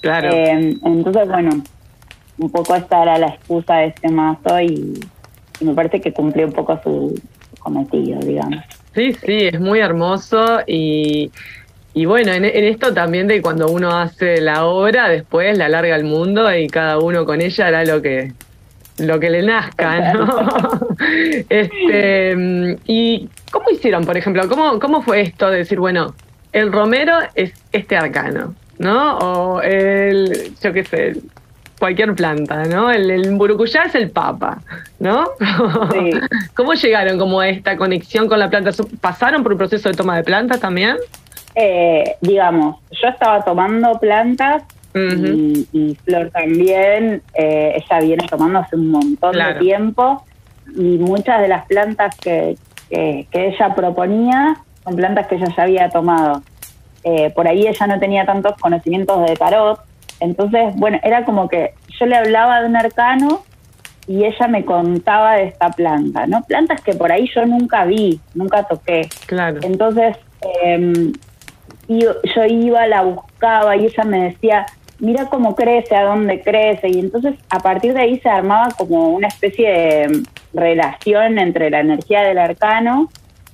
Claro. 0.00 0.30
Eh, 0.30 0.76
entonces, 0.84 1.28
bueno, 1.28 1.50
un 2.38 2.50
poco 2.50 2.74
esta 2.74 3.02
era 3.02 3.18
la 3.18 3.28
excusa 3.28 3.76
de 3.76 3.86
este 3.88 4.08
mazo 4.10 4.60
y, 4.60 5.00
me 5.60 5.74
parece 5.74 6.00
que 6.00 6.12
cumplió 6.12 6.46
un 6.46 6.52
poco 6.52 6.80
su, 6.82 7.20
cometido, 7.58 8.18
digamos. 8.20 8.64
Sí, 8.94 9.12
sí, 9.12 9.48
es 9.52 9.60
muy 9.60 9.80
hermoso 9.80 10.60
y, 10.66 11.30
y 11.92 12.06
bueno, 12.06 12.32
en, 12.32 12.44
esto 12.44 12.94
también 12.94 13.26
de 13.26 13.42
cuando 13.42 13.68
uno 13.68 13.90
hace 13.90 14.40
la 14.40 14.64
obra, 14.64 15.08
después 15.08 15.58
la 15.58 15.68
larga 15.68 15.94
al 15.94 16.04
mundo 16.04 16.52
y 16.54 16.66
cada 16.68 16.98
uno 16.98 17.26
con 17.26 17.42
ella 17.42 17.66
hará 17.66 17.84
lo 17.84 18.00
que 18.00 18.32
lo 19.00 19.18
que 19.18 19.30
le 19.30 19.42
nazca, 19.42 20.12
¿no? 20.12 20.78
este, 21.48 22.78
y 22.86 23.28
¿Cómo 23.50 23.70
hicieron, 23.70 24.04
por 24.04 24.16
ejemplo? 24.16 24.48
¿Cómo, 24.48 24.78
cómo 24.78 25.02
fue 25.02 25.22
esto 25.22 25.50
de 25.50 25.58
decir, 25.58 25.80
bueno, 25.80 26.14
el 26.52 26.72
romero 26.72 27.14
es 27.34 27.52
este 27.72 27.96
arcano, 27.96 28.54
¿no? 28.78 29.18
O 29.18 29.62
el, 29.62 30.54
yo 30.62 30.72
qué 30.72 30.84
sé, 30.84 31.16
cualquier 31.78 32.14
planta, 32.14 32.64
¿no? 32.64 32.90
El, 32.90 33.10
el 33.10 33.34
burucuyá 33.34 33.82
es 33.82 33.94
el 33.96 34.10
papa, 34.10 34.58
¿no? 35.00 35.30
Sí. 35.92 36.10
¿Cómo 36.54 36.74
llegaron 36.74 37.18
como 37.18 37.40
a 37.40 37.48
esta 37.48 37.76
conexión 37.76 38.28
con 38.28 38.38
la 38.38 38.48
planta? 38.48 38.70
¿Pasaron 39.00 39.42
por 39.42 39.52
un 39.52 39.58
proceso 39.58 39.88
de 39.88 39.96
toma 39.96 40.16
de 40.16 40.22
plantas 40.22 40.60
también? 40.60 40.96
Eh, 41.56 42.16
digamos, 42.20 42.76
yo 42.90 43.08
estaba 43.08 43.44
tomando 43.44 43.98
plantas 43.98 44.62
y, 44.94 45.96
Flor 46.04 46.30
también, 46.30 47.22
eh, 47.34 47.76
ella 47.76 48.00
viene 48.00 48.26
tomando 48.28 48.58
hace 48.58 48.76
un 48.76 48.90
montón 48.90 49.32
de 49.32 49.54
tiempo 49.60 50.24
y 50.74 50.98
muchas 50.98 51.40
de 51.40 51.48
las 51.48 51.66
plantas 51.66 52.16
que, 52.16 52.56
que, 52.88 53.26
ella 53.32 53.74
proponía 53.74 54.56
son 54.84 54.96
plantas 54.96 55.26
que 55.26 55.36
ella 55.36 55.48
ya 55.56 55.62
había 55.62 55.90
tomado. 55.90 56.42
Eh, 57.04 57.30
por 57.30 57.48
ahí 57.48 57.66
ella 57.66 57.86
no 57.86 57.98
tenía 57.98 58.26
tantos 58.26 58.54
conocimientos 58.60 59.26
de 59.26 59.36
tarot, 59.36 59.80
entonces, 60.20 60.74
bueno, 60.76 60.98
era 61.02 61.24
como 61.24 61.48
que 61.48 61.72
yo 61.98 62.06
le 62.06 62.16
hablaba 62.16 62.60
de 62.60 62.68
un 62.68 62.76
arcano 62.76 63.42
y 64.06 64.24
ella 64.24 64.48
me 64.48 64.64
contaba 64.64 65.34
de 65.36 65.44
esta 65.44 65.70
planta, 65.70 66.26
¿no? 66.26 66.42
Plantas 66.42 66.82
que 66.82 66.94
por 66.94 67.10
ahí 67.10 67.28
yo 67.34 67.44
nunca 67.46 67.84
vi, 67.86 68.20
nunca 68.34 68.64
toqué. 68.64 69.08
Claro. 69.26 69.60
Entonces, 69.62 70.16
eh, 70.64 71.12
yo 71.88 72.44
iba, 72.44 72.86
la 72.86 73.02
buscaba 73.02 73.76
y 73.76 73.86
ella 73.86 74.04
me 74.04 74.24
decía, 74.24 74.66
mira 75.00 75.26
cómo 75.26 75.54
crece, 75.54 75.96
a 75.96 76.04
dónde 76.04 76.40
crece. 76.40 76.88
Y 76.88 77.00
entonces 77.00 77.34
a 77.48 77.60
partir 77.60 77.94
de 77.94 78.00
ahí 78.00 78.20
se 78.20 78.28
armaba 78.28 78.68
como 78.76 79.10
una 79.10 79.28
especie 79.28 79.68
de 79.68 80.22
relación 80.52 81.38
entre 81.38 81.70
la 81.70 81.80
energía 81.80 82.22
del 82.22 82.38
arcano 82.38 83.10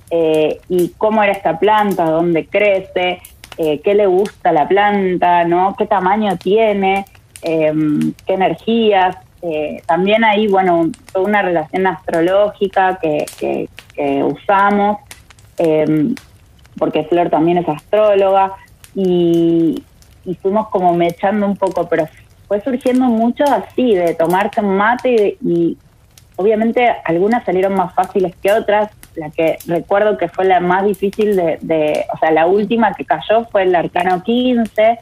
eh, 0.09 0.59
y 0.69 0.89
cómo 0.97 1.23
era 1.23 1.33
esta 1.33 1.59
planta, 1.59 2.05
dónde 2.05 2.45
crece, 2.45 3.19
eh, 3.57 3.81
qué 3.81 3.93
le 3.95 4.05
gusta 4.05 4.51
la 4.51 4.67
planta, 4.67 5.43
¿no? 5.45 5.75
qué 5.77 5.85
tamaño 5.85 6.37
tiene, 6.37 7.05
em, 7.41 8.13
qué 8.25 8.33
energías. 8.33 9.17
Eh, 9.41 9.81
también 9.85 10.23
hay, 10.23 10.47
bueno, 10.47 10.89
toda 11.13 11.25
una 11.25 11.41
relación 11.41 11.87
astrológica 11.87 12.99
que 12.99 13.69
usamos, 14.23 14.97
em, 15.57 16.15
porque 16.77 17.03
Flor 17.03 17.29
también 17.29 17.57
es 17.57 17.67
astróloga, 17.67 18.55
y, 18.97 19.83
y 20.27 20.35
fuimos 20.35 20.67
como 20.67 20.93
mechando 20.93 21.47
un 21.47 21.55
poco, 21.55 21.87
pero 21.87 22.07
fue 22.47 22.61
surgiendo 22.61 23.05
mucho 23.05 23.43
así, 23.45 23.95
de 23.95 24.13
tomarse 24.13 24.61
un 24.61 24.77
mate 24.77 25.37
y, 25.43 25.77
obviamente 26.35 26.87
algunas 27.05 27.43
salieron 27.45 27.73
más 27.73 27.95
fáciles 27.95 28.35
que 28.35 28.51
otras. 28.51 28.91
La 29.15 29.31
que 29.31 29.57
recuerdo 29.65 30.15
que 30.17 30.27
fue 30.27 30.45
la 30.45 30.59
más 30.59 30.85
difícil 30.85 31.35
de, 31.35 32.05
o 32.13 32.17
sea, 32.19 32.29
la 32.29 32.45
última 32.45 32.93
que 32.93 33.03
cayó 33.03 33.45
fue 33.51 33.63
el 33.63 33.73
Arcano 33.73 34.21
15, 34.21 34.99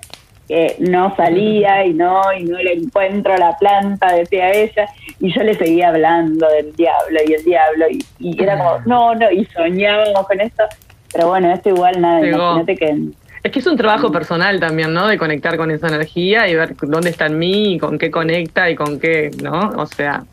que 0.48 0.78
no 0.80 1.14
salía 1.18 1.86
y 1.86 1.94
no, 1.94 2.22
y 2.32 2.46
no 2.46 2.58
le 2.60 2.74
encuentro 2.74 3.36
la 3.36 3.58
planta, 3.58 4.14
decía 4.14 4.52
ella, 4.52 4.88
y 5.20 5.34
yo 5.34 5.44
le 5.44 5.56
seguía 5.56 5.90
hablando 5.90 6.48
del 6.48 6.74
diablo 6.76 7.20
y 7.28 7.34
el 7.34 7.44
diablo, 7.44 7.86
y, 7.90 8.06
y 8.20 8.42
era 8.42 8.58
como, 8.58 8.80
no, 8.86 9.16
no, 9.16 9.30
y 9.32 9.44
soñábamos 9.48 10.26
con 10.28 10.40
esto, 10.40 10.64
pero 11.12 11.28
bueno, 11.28 11.52
esto 11.52 11.70
igual 11.70 12.00
nada, 12.00 12.26
imagínate 12.26 12.76
que 12.78 12.98
es 13.46 13.52
que 13.52 13.60
es 13.60 13.68
un 13.68 13.78
trabajo 13.78 14.12
personal 14.12 14.60
también, 14.60 14.92
¿no? 14.92 15.06
De 15.06 15.20
conectar 15.20 15.56
con 15.56 15.70
esa 15.70 15.88
energía 15.88 16.48
y 16.48 16.56
ver 16.56 16.76
dónde 16.82 17.12
está 17.12 17.28
en 17.28 17.38
mí 17.38 17.76
y 17.76 17.78
con 17.78 18.00
qué 18.00 18.10
conecta 18.10 18.72
y 18.72 18.76
con 18.76 19.00
qué, 19.00 19.30
¿no? 19.44 19.70
O 19.78 19.86
sea, 19.86 20.24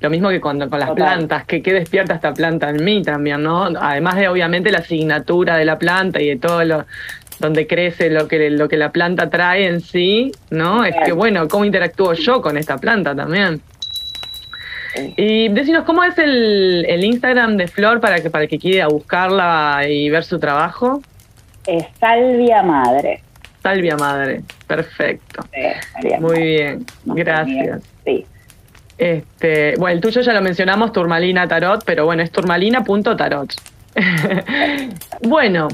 lo 0.00 0.08
mismo 0.08 0.30
que 0.30 0.40
cuando 0.40 0.70
con 0.70 0.80
las 0.80 0.92
plantas, 0.92 1.44
que 1.44 1.60
qué 1.60 1.74
despierta 1.74 2.14
esta 2.14 2.32
planta 2.32 2.70
en 2.70 2.82
mí 2.82 3.02
también, 3.02 3.42
¿no? 3.42 3.64
Además 3.78 4.16
de 4.16 4.26
obviamente 4.26 4.72
la 4.72 4.78
asignatura 4.78 5.58
de 5.58 5.66
la 5.66 5.78
planta 5.78 6.22
y 6.22 6.28
de 6.28 6.36
todo 6.36 6.64
lo 6.64 6.86
donde 7.40 7.66
crece 7.66 8.08
lo 8.08 8.26
que 8.26 8.48
lo 8.48 8.70
que 8.70 8.78
la 8.78 8.90
planta 8.90 9.28
trae 9.28 9.66
en 9.66 9.82
sí, 9.82 10.32
¿no? 10.48 10.82
Es 10.82 10.94
que 11.04 11.12
bueno, 11.12 11.48
cómo 11.48 11.66
interactúo 11.66 12.14
yo 12.14 12.40
con 12.40 12.56
esta 12.56 12.78
planta 12.78 13.14
también. 13.14 13.60
Y 15.18 15.50
decinos, 15.50 15.84
¿cómo 15.84 16.04
es 16.04 16.16
el, 16.16 16.86
el 16.88 17.04
Instagram 17.04 17.58
de 17.58 17.68
Flor 17.68 18.00
para 18.00 18.22
que 18.22 18.30
para 18.30 18.44
el 18.44 18.48
que 18.48 18.58
quiera 18.58 18.88
buscarla 18.88 19.82
y 19.86 20.08
ver 20.08 20.24
su 20.24 20.38
trabajo? 20.38 21.02
Salvia 21.98 22.62
Madre. 22.62 23.22
Salvia 23.62 23.96
Madre, 23.96 24.42
perfecto. 24.66 25.44
Muy 26.20 26.40
bien, 26.40 26.86
gracias. 27.04 27.82
Sí. 28.04 28.26
Este, 28.98 29.76
bueno, 29.76 29.94
el 29.96 30.00
tuyo 30.00 30.20
ya 30.20 30.32
lo 30.32 30.42
mencionamos, 30.42 30.92
Turmalina 30.92 31.46
Tarot, 31.48 31.84
pero 31.84 32.04
bueno, 32.04 32.22
es 32.22 32.30
turmalina.tarot. 32.30 33.54
bueno, 35.22 35.68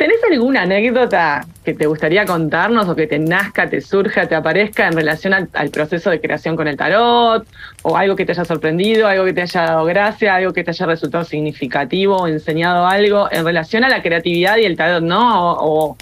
¿tenés 0.00 0.16
alguna 0.30 0.62
anécdota 0.62 1.44
que 1.62 1.74
te 1.74 1.86
gustaría 1.86 2.24
contarnos 2.24 2.88
o 2.88 2.96
que 2.96 3.06
te 3.06 3.18
nazca, 3.18 3.68
te 3.68 3.82
surja, 3.82 4.26
te 4.26 4.34
aparezca 4.34 4.86
en 4.86 4.94
relación 4.94 5.34
al, 5.34 5.68
proceso 5.68 6.08
de 6.08 6.22
creación 6.22 6.56
con 6.56 6.68
el 6.68 6.78
tarot? 6.78 7.46
¿O 7.82 7.98
algo 7.98 8.16
que 8.16 8.24
te 8.24 8.32
haya 8.32 8.46
sorprendido, 8.46 9.06
algo 9.06 9.26
que 9.26 9.34
te 9.34 9.42
haya 9.42 9.60
dado 9.60 9.84
gracia, 9.84 10.36
algo 10.36 10.54
que 10.54 10.64
te 10.64 10.70
haya 10.70 10.86
resultado 10.86 11.24
significativo 11.24 12.16
o 12.16 12.28
enseñado 12.28 12.86
algo 12.86 13.28
en 13.30 13.44
relación 13.44 13.84
a 13.84 13.90
la 13.90 14.00
creatividad 14.00 14.56
y 14.56 14.64
el 14.64 14.74
tarot, 14.74 15.02
¿no? 15.02 15.52
O, 15.56 15.98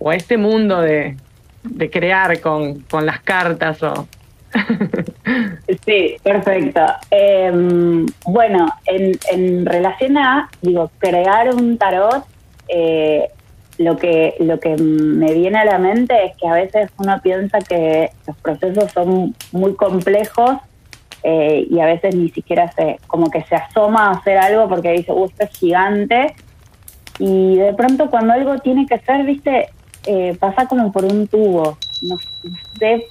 o 0.00 0.10
a 0.10 0.16
este 0.16 0.36
mundo 0.36 0.80
de, 0.80 1.14
de 1.62 1.90
crear 1.90 2.40
con, 2.40 2.80
con 2.90 3.06
las 3.06 3.20
cartas 3.20 3.80
o... 3.84 4.08
Sí, 5.84 6.16
perfecto. 6.24 6.80
Em, 7.10 8.04
bueno, 8.24 8.66
en, 8.86 9.12
en, 9.30 9.64
relación 9.64 10.18
a, 10.18 10.48
digo, 10.60 10.90
crear 10.98 11.54
un 11.54 11.78
tarot, 11.78 12.24
eh, 12.68 13.30
lo 13.78 13.96
que, 13.96 14.34
lo 14.40 14.58
que 14.58 14.76
me 14.76 15.32
viene 15.32 15.58
a 15.58 15.64
la 15.64 15.78
mente 15.78 16.26
es 16.26 16.36
que 16.36 16.48
a 16.48 16.54
veces 16.54 16.90
uno 16.98 17.20
piensa 17.22 17.60
que 17.60 18.10
los 18.26 18.36
procesos 18.38 18.90
son 18.92 19.34
muy 19.52 19.74
complejos 19.74 20.56
eh, 21.22 21.66
y 21.70 21.78
a 21.80 21.86
veces 21.86 22.14
ni 22.14 22.28
siquiera 22.30 22.70
se, 22.72 22.98
como 23.06 23.30
que 23.30 23.42
se 23.44 23.54
asoma 23.54 24.08
a 24.08 24.10
hacer 24.12 24.36
algo 24.36 24.68
porque 24.68 24.92
dice, 24.92 25.12
uh, 25.12 25.26
esto 25.26 25.44
es 25.44 25.50
gigante. 25.58 26.34
Y 27.20 27.56
de 27.56 27.72
pronto 27.74 28.10
cuando 28.10 28.32
algo 28.32 28.58
tiene 28.58 28.86
que 28.86 28.98
ser, 28.98 29.24
viste, 29.24 29.68
eh, 30.06 30.36
pasa 30.38 30.66
como 30.66 30.90
por 30.92 31.04
un 31.04 31.26
tubo. 31.28 31.78
No, 32.02 32.16
sé, 32.78 33.08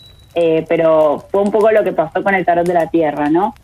pero 0.67 1.25
fue 1.31 1.41
un 1.41 1.51
poco 1.51 1.71
lo 1.71 1.83
que 1.83 1.91
pasó 1.93 2.23
con 2.23 2.35
el 2.35 2.45
tarot 2.45 2.65
de 2.65 2.73
la 2.73 2.87
tierra, 2.87 3.29
¿no? 3.29 3.55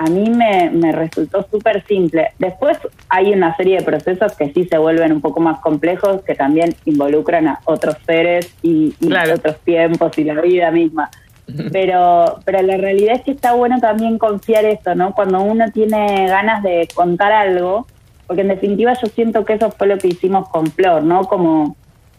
A 0.00 0.04
mí 0.04 0.30
me, 0.30 0.70
me 0.70 0.92
resultó 0.92 1.46
súper 1.50 1.84
simple. 1.84 2.30
Después 2.38 2.78
hay 3.10 3.34
una 3.34 3.54
serie 3.54 3.76
de 3.76 3.84
procesos 3.84 4.34
que 4.34 4.50
sí 4.50 4.64
se 4.64 4.78
vuelven 4.78 5.12
un 5.12 5.20
poco 5.20 5.40
más 5.40 5.60
complejos, 5.60 6.22
que 6.22 6.34
también 6.34 6.74
involucran 6.86 7.46
a 7.48 7.60
otros 7.66 7.96
seres 8.06 8.50
y, 8.62 8.94
otros 9.34 9.58
tiempos 9.58 10.16
y 10.16 10.24
la 10.24 10.40
vida 10.40 10.70
misma. 10.70 11.10
Pero, 11.72 12.38
pero 12.44 12.62
la 12.62 12.76
realidad 12.76 13.16
es 13.16 13.22
que 13.22 13.32
está 13.32 13.54
bueno 13.54 13.80
también 13.80 14.18
confiar 14.18 14.64
eso, 14.64 14.94
¿no? 14.94 15.12
Cuando 15.14 15.42
uno 15.42 15.64
tiene 15.72 16.28
ganas 16.28 16.62
de 16.62 16.86
contar 16.94 17.32
algo, 17.32 17.88
porque 18.28 18.42
en 18.42 18.48
definitiva 18.48 18.94
yo 18.94 19.08
siento 19.08 19.44
que 19.44 19.54
eso 19.54 19.72
fue 19.72 19.88
lo 19.88 19.98
que 19.98 20.06
hicimos 20.06 20.48
con 20.48 20.68
Flor, 20.68 21.02
¿no? 21.02 21.24
Como 21.24 21.76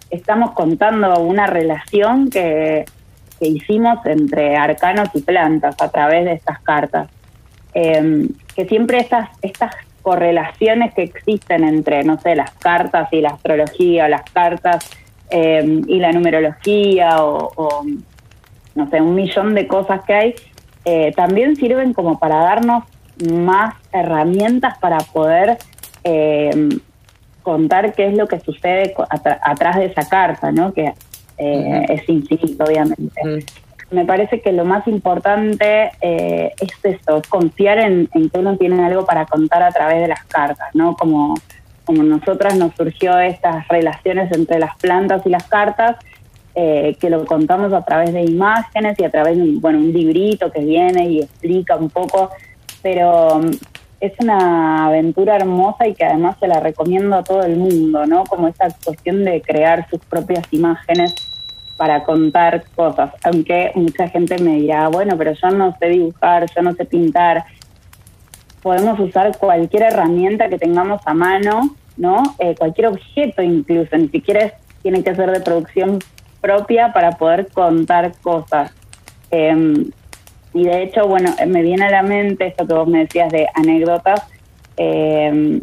estamos 0.10 0.52
contando 0.52 1.22
una 1.22 1.48
relación 1.48 2.30
que, 2.30 2.84
que 3.40 3.48
hicimos 3.48 4.06
entre 4.06 4.58
arcanos 4.58 5.08
y 5.14 5.22
plantas 5.22 5.78
a 5.82 5.90
través 5.90 6.26
de 6.26 6.34
estas 6.34 6.60
cartas. 6.60 7.08
Em, 7.74 8.28
que 8.56 8.66
siempre 8.66 9.00
estas, 9.00 9.30
estas 9.42 9.74
correlaciones 10.02 10.94
que 10.94 11.04
existen 11.04 11.64
entre, 11.64 12.04
no 12.04 12.20
sé, 12.20 12.36
las 12.36 12.52
cartas 12.52 13.08
y 13.12 13.22
la 13.22 13.30
astrología, 13.30 14.06
o 14.06 14.08
las 14.08 14.30
cartas 14.32 14.90
em, 15.30 15.84
y 15.88 16.00
la 16.00 16.12
numerología, 16.12 17.24
o, 17.24 17.86
no 18.76 18.90
sé, 18.90 19.02
un 19.02 19.16
millón 19.16 19.56
de 19.56 19.68
cosas 19.68 20.04
que 20.04 20.14
hay, 20.14 20.36
eh, 20.84 21.14
también 21.16 21.56
sirven 21.56 21.94
como 21.94 22.20
para 22.20 22.38
darnos 22.38 22.84
más 23.32 23.76
herramientas 23.94 24.78
para 24.80 24.98
poder 24.98 25.58
em, 26.04 26.70
contar 27.44 27.94
qué 27.94 28.08
es 28.08 28.18
lo 28.18 28.28
que 28.28 28.40
sucede 28.40 28.94
atrás 29.44 29.78
de 29.78 29.86
esa 29.86 30.08
carta, 30.10 30.52
¿no? 30.52 30.74
Que 30.74 30.94
eh, 31.38 31.86
es 31.90 32.10
infinito, 32.10 32.64
obviamente. 32.64 33.22
Mm 33.24 33.62
me 33.92 34.06
parece 34.06 34.42
que 34.42 34.54
lo 34.54 34.66
más 34.66 34.88
importante 34.88 35.92
eh, 36.02 36.54
es 36.60 36.72
eso, 36.84 37.18
es 37.18 37.28
confiar 37.28 37.78
en, 37.78 38.08
que 38.08 38.40
uno 38.40 38.58
tiene 38.58 38.84
algo 38.86 39.06
para 39.06 39.26
contar 39.26 39.62
a 39.64 39.72
través 39.72 40.02
de 40.02 40.08
las 40.08 40.24
cartas, 40.26 40.70
¿no? 40.74 40.96
Como, 40.96 41.36
como 41.84 42.02
nosotras 42.04 42.56
nos 42.56 42.74
surgió 42.76 43.20
estas 43.20 43.68
relaciones 43.68 44.32
entre 44.32 44.60
las 44.60 44.78
plantas 44.78 45.26
y 45.26 45.30
las 45.30 45.44
cartas, 45.44 45.98
eh, 46.56 46.96
que 47.00 47.10
lo 47.10 47.26
contamos 47.26 47.74
a 47.74 47.82
través 47.82 48.14
de 48.14 48.24
imágenes 48.24 48.98
y 49.00 49.04
a 49.04 49.10
través 49.10 49.38
de 49.38 49.54
bueno, 49.60 49.80
un 49.80 49.92
librito 49.92 50.52
que 50.52 50.62
viene 50.62 51.10
y 51.10 51.22
explica 51.22 51.76
un 51.76 51.90
poco, 51.90 52.30
pero 52.82 53.40
mm, 53.40 53.52
es 54.00 54.14
una 54.20 54.88
aventura 54.88 55.36
hermosa 55.36 55.88
y 55.88 55.94
que 55.94 56.06
además 56.06 56.38
se 56.40 56.48
la 56.48 56.62
recomiendo 56.62 57.18
a 57.18 57.24
todo 57.24 57.44
el 57.44 57.58
mundo, 57.58 58.06
¿no? 58.06 58.24
Como 58.24 58.48
esa 58.48 58.68
cuestión 58.84 59.26
de 59.26 59.42
crear 59.42 59.88
sus 59.90 60.00
propias 60.06 60.46
imágenes 60.52 61.31
para 61.82 62.04
contar 62.04 62.64
cosas, 62.76 63.10
aunque 63.24 63.72
mucha 63.74 64.08
gente 64.08 64.38
me 64.38 64.58
dirá, 64.58 64.88
bueno, 64.88 65.18
pero 65.18 65.32
yo 65.32 65.50
no 65.50 65.76
sé 65.80 65.88
dibujar, 65.88 66.46
yo 66.56 66.62
no 66.62 66.74
sé 66.74 66.86
pintar. 66.86 67.44
Podemos 68.62 69.00
usar 69.00 69.36
cualquier 69.40 69.84
herramienta 69.84 70.48
que 70.48 70.60
tengamos 70.60 71.02
a 71.06 71.16
mano 71.16 71.76
¿no? 71.98 72.36
Eh, 72.40 72.56
cualquier 72.58 72.88
objeto 72.88 73.42
incluso, 73.42 73.98
ni 73.98 74.10
siquiera 74.10 74.54
tiene 74.82 75.04
que 75.04 75.16
ser 75.16 75.32
de 75.32 75.40
producción 75.40 76.00
propia 76.40 76.94
para 76.94 77.12
poder 77.12 77.48
contar 77.52 78.14
cosas. 78.22 78.74
Em, 79.30 79.90
y 80.54 80.64
de 80.64 80.84
hecho, 80.84 81.08
bueno, 81.08 81.34
me 81.48 81.62
viene 81.62 81.86
a 81.86 81.92
la 81.92 82.04
mente 82.04 82.48
esto 82.48 82.68
que 82.68 82.74
vos 82.74 82.88
me 82.88 83.00
decías 83.00 83.32
de 83.32 83.48
anécdotas. 83.54 84.28
Em, 84.78 85.62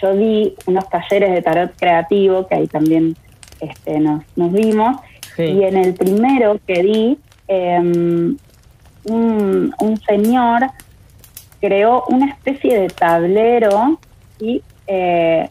yo 0.00 0.14
di 0.14 0.54
unos 0.66 0.88
talleres 0.88 1.32
de 1.32 1.42
tarot 1.42 1.72
creativo, 1.76 2.46
que 2.46 2.56
ahí 2.56 2.66
también 2.66 3.16
este, 3.60 3.98
nos, 4.00 4.22
nos 4.36 4.52
vimos, 4.52 4.96
y 5.38 5.64
en 5.64 5.76
el 5.76 5.94
primero 5.94 6.58
que 6.66 6.82
di, 6.82 7.18
em, 7.46 8.36
un, 9.04 9.74
un, 9.80 9.96
señor 10.00 10.66
creó 11.60 12.04
una 12.08 12.26
especie 12.26 12.80
de 12.80 12.88
tablero 12.88 13.98
y 14.38 14.62
eh, 14.86 15.48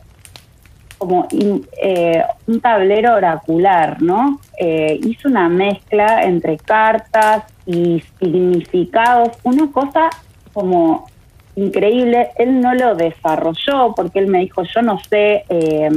como 0.97 1.27
eh, 1.31 2.23
un 2.47 2.59
tablero 2.59 3.15
oracular, 3.15 4.01
¿no? 4.01 4.39
Eh, 4.59 4.99
hizo 5.03 5.27
una 5.27 5.47
mezcla 5.47 6.23
entre 6.23 6.57
cartas 6.57 7.43
y 7.65 8.03
significados, 8.19 9.37
una 9.43 9.71
cosa 9.71 10.09
como 10.53 11.07
increíble. 11.55 12.29
Él 12.37 12.61
no 12.61 12.73
lo 12.73 12.95
desarrolló 12.95 13.93
porque 13.95 14.19
él 14.19 14.27
me 14.27 14.39
dijo, 14.39 14.63
yo 14.63 14.81
no 14.81 14.99
sé, 14.99 15.45
eh, 15.49 15.89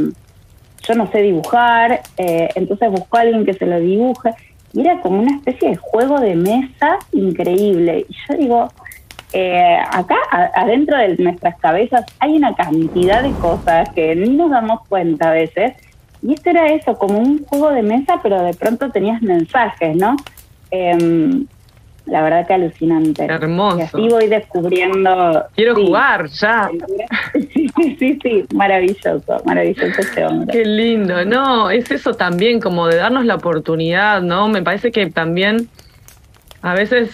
yo 0.91 0.95
no 0.97 1.11
sé 1.11 1.23
dibujar, 1.23 2.01
entonces 2.17 2.91
buscó 2.91 3.19
a 3.19 3.21
alguien 3.21 3.45
que 3.45 3.55
se 3.55 3.67
lo 3.67 3.79
dibuje. 3.79 4.35
Y 4.73 4.81
era 4.81 5.01
como 5.01 5.21
una 5.21 5.37
especie 5.37 5.71
de 5.71 5.77
juego 5.77 6.21
de 6.21 6.35
mesa 6.35 6.99
increíble. 7.13 8.07
Y 8.09 8.15
yo 8.29 8.37
digo, 8.37 8.69
eh, 9.33 9.79
acá 9.93 10.17
adentro 10.55 10.97
de 10.97 11.17
nuestras 11.19 11.57
cabezas 11.61 12.05
hay 12.19 12.37
una 12.37 12.55
cantidad 12.55 13.23
de 13.23 13.31
cosas 13.33 13.89
que 13.91 14.17
ni 14.17 14.31
nos 14.31 14.51
damos 14.51 14.87
cuenta 14.89 15.31
a 15.31 15.35
veces. 15.35 15.75
Y 16.23 16.35
esto 16.35 16.51
era 16.51 16.67
eso, 16.67 16.99
como 16.99 17.19
un 17.19 17.45
juego 17.45 17.71
de 17.71 17.83
mesa, 17.83 18.21
pero 18.23 18.43
de 18.43 18.55
pronto 18.55 18.91
tenías 18.91 19.23
mensajes, 19.23 19.97
¿no? 19.97 20.17
Em, 20.71 21.47
la 22.07 22.23
verdad 22.23 22.47
que 22.47 22.55
alucinante. 22.55 23.25
Hermoso. 23.25 23.79
Y 23.79 23.83
así 23.83 24.09
voy 24.09 24.27
descubriendo. 24.29 25.45
Quiero 25.55 25.75
jugar 25.75 26.27
ya. 26.29 26.71
Sí, 27.81 27.97
sí, 27.99 28.19
sí, 28.23 28.45
maravilloso, 28.55 29.41
maravilloso 29.45 30.01
este 30.01 30.25
hombre. 30.25 30.53
Qué 30.53 30.65
lindo, 30.65 31.25
no, 31.25 31.71
es 31.71 31.91
eso 31.91 32.13
también, 32.13 32.61
como 32.61 32.87
de 32.89 32.97
darnos 32.97 33.25
la 33.25 33.37
oportunidad, 33.37 34.21
¿no? 34.21 34.49
Me 34.49 34.63
parece 34.63 34.91
que 34.91 35.11
también 35.11 35.69
a 36.61 36.75
veces 36.75 37.11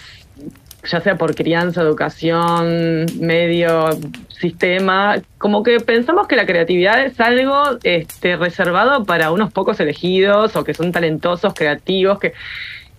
ya 0.83 1.01
sea 1.01 1.15
por 1.15 1.35
crianza, 1.35 1.81
educación, 1.81 3.05
medio, 3.19 3.89
sistema, 4.29 5.17
como 5.37 5.63
que 5.63 5.79
pensamos 5.79 6.27
que 6.27 6.35
la 6.35 6.45
creatividad 6.45 7.03
es 7.03 7.19
algo 7.19 7.77
este, 7.83 8.37
reservado 8.37 9.05
para 9.05 9.31
unos 9.31 9.51
pocos 9.51 9.79
elegidos 9.79 10.55
o 10.55 10.63
que 10.63 10.73
son 10.73 10.91
talentosos, 10.91 11.53
creativos, 11.53 12.19
que 12.19 12.33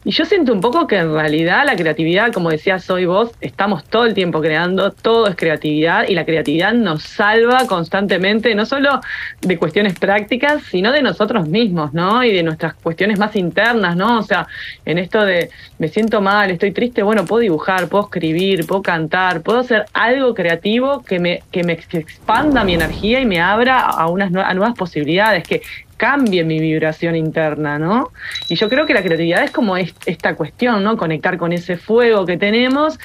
y 0.08 0.12
yo 0.12 0.24
siento 0.24 0.54
un 0.54 0.62
poco 0.62 0.86
que 0.86 0.96
en 0.96 1.12
realidad 1.12 1.66
la 1.66 1.76
creatividad, 1.76 2.32
como 2.32 2.48
decías 2.48 2.88
hoy 2.88 3.04
vos, 3.04 3.30
estamos 3.42 3.84
todo 3.84 4.06
el 4.06 4.14
tiempo 4.14 4.40
creando, 4.40 4.90
todo 4.90 5.26
es 5.26 5.36
creatividad 5.36 6.08
y 6.08 6.14
la 6.14 6.24
creatividad 6.24 6.72
nos 6.72 7.02
salva 7.02 7.66
constantemente, 7.66 8.54
no 8.54 8.64
solo 8.64 9.02
de 9.42 9.58
cuestiones 9.58 9.98
prácticas, 9.98 10.62
sino 10.62 10.92
de 10.92 11.02
nosotros 11.02 11.46
mismos, 11.46 11.92
¿no? 11.92 12.24
Y 12.24 12.32
de 12.32 12.42
nuestras 12.42 12.72
cuestiones 12.72 13.18
más 13.18 13.36
internas, 13.36 13.96
¿no? 13.96 14.20
O 14.20 14.22
sea, 14.22 14.46
en 14.86 14.96
esto 14.96 15.22
de 15.26 15.50
me 15.78 15.88
siento 15.88 16.22
mal, 16.22 16.50
estoy 16.50 16.72
triste, 16.72 17.02
bueno, 17.02 17.26
puedo 17.26 17.42
dibujar, 17.42 17.86
puedo 17.88 18.04
escribir, 18.04 18.66
puedo 18.66 18.80
cantar, 18.80 19.42
puedo 19.42 19.58
hacer 19.58 19.84
algo 19.92 20.32
creativo 20.32 21.02
que 21.02 21.18
me, 21.18 21.42
que 21.52 21.64
me 21.64 21.74
expanda 21.74 22.64
mi 22.64 22.72
energía 22.72 23.20
y 23.20 23.26
me 23.26 23.42
abra 23.42 23.80
a 23.80 24.08
unas 24.08 24.34
a 24.34 24.54
nuevas 24.54 24.74
posibilidades, 24.74 25.46
que 25.46 25.60
cambie 25.98 26.44
mi 26.44 26.58
vibración 26.58 27.14
interna, 27.16 27.78
¿no? 27.78 28.10
Y 28.48 28.54
yo 28.54 28.70
creo 28.70 28.86
que 28.86 28.94
la 28.94 29.02
creatividad 29.02 29.44
es 29.44 29.50
como 29.50 29.76
esta 29.76 30.34
cuestión, 30.34 30.82
¿no? 30.82 30.96
Conectar 30.96 31.36
con 31.36 31.52
ese 31.52 31.76
fuego 31.76 32.24
que 32.24 32.38
tenemos, 32.38 32.98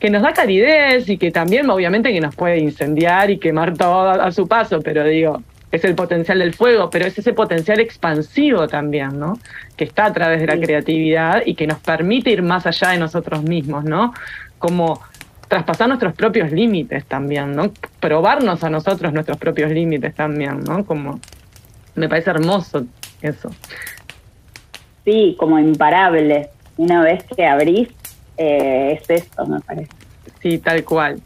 que 0.00 0.08
nos 0.08 0.22
da 0.22 0.32
calidez 0.32 1.08
y 1.10 1.18
que 1.18 1.30
también 1.30 1.68
obviamente 1.68 2.12
que 2.12 2.20
nos 2.20 2.34
puede 2.34 2.58
incendiar 2.58 3.30
y 3.30 3.38
quemar 3.38 3.76
todo 3.76 4.10
a 4.10 4.32
su 4.32 4.46
paso, 4.46 4.80
pero 4.80 5.04
digo, 5.04 5.42
es 5.72 5.84
el 5.84 5.94
potencial 5.94 6.38
del 6.38 6.54
fuego, 6.54 6.88
pero 6.88 7.06
es 7.06 7.18
ese 7.18 7.32
potencial 7.32 7.80
expansivo 7.80 8.68
también, 8.68 9.18
¿no? 9.18 9.38
Que 9.76 9.84
está 9.84 10.06
a 10.06 10.12
través 10.12 10.40
de 10.40 10.46
la 10.46 10.58
creatividad 10.58 11.42
y 11.44 11.54
que 11.54 11.66
nos 11.66 11.78
permite 11.80 12.30
ir 12.30 12.42
más 12.42 12.66
allá 12.66 12.90
de 12.90 12.98
nosotros 12.98 13.42
mismos, 13.42 13.84
¿no? 13.84 14.14
Como 14.58 15.00
traspasar 15.48 15.88
nuestros 15.88 16.14
propios 16.14 16.52
límites 16.52 17.04
también, 17.06 17.54
¿no? 17.54 17.72
Probarnos 18.00 18.62
a 18.64 18.70
nosotros 18.70 19.12
nuestros 19.12 19.38
propios 19.38 19.70
límites 19.70 20.14
también, 20.14 20.62
¿no? 20.64 20.84
Como 20.84 21.20
me 21.96 22.08
parece 22.08 22.30
hermoso 22.30 22.86
eso. 23.22 23.50
Sí, 25.04 25.36
como 25.38 25.58
imparable. 25.58 26.50
Una 26.76 27.02
vez 27.02 27.24
que 27.24 27.46
abrís, 27.46 27.88
eh, 28.36 28.98
es 29.00 29.10
esto, 29.10 29.46
me 29.46 29.60
parece. 29.60 29.90
Sí, 30.42 30.58
tal 30.58 30.84
cual. 30.84 31.20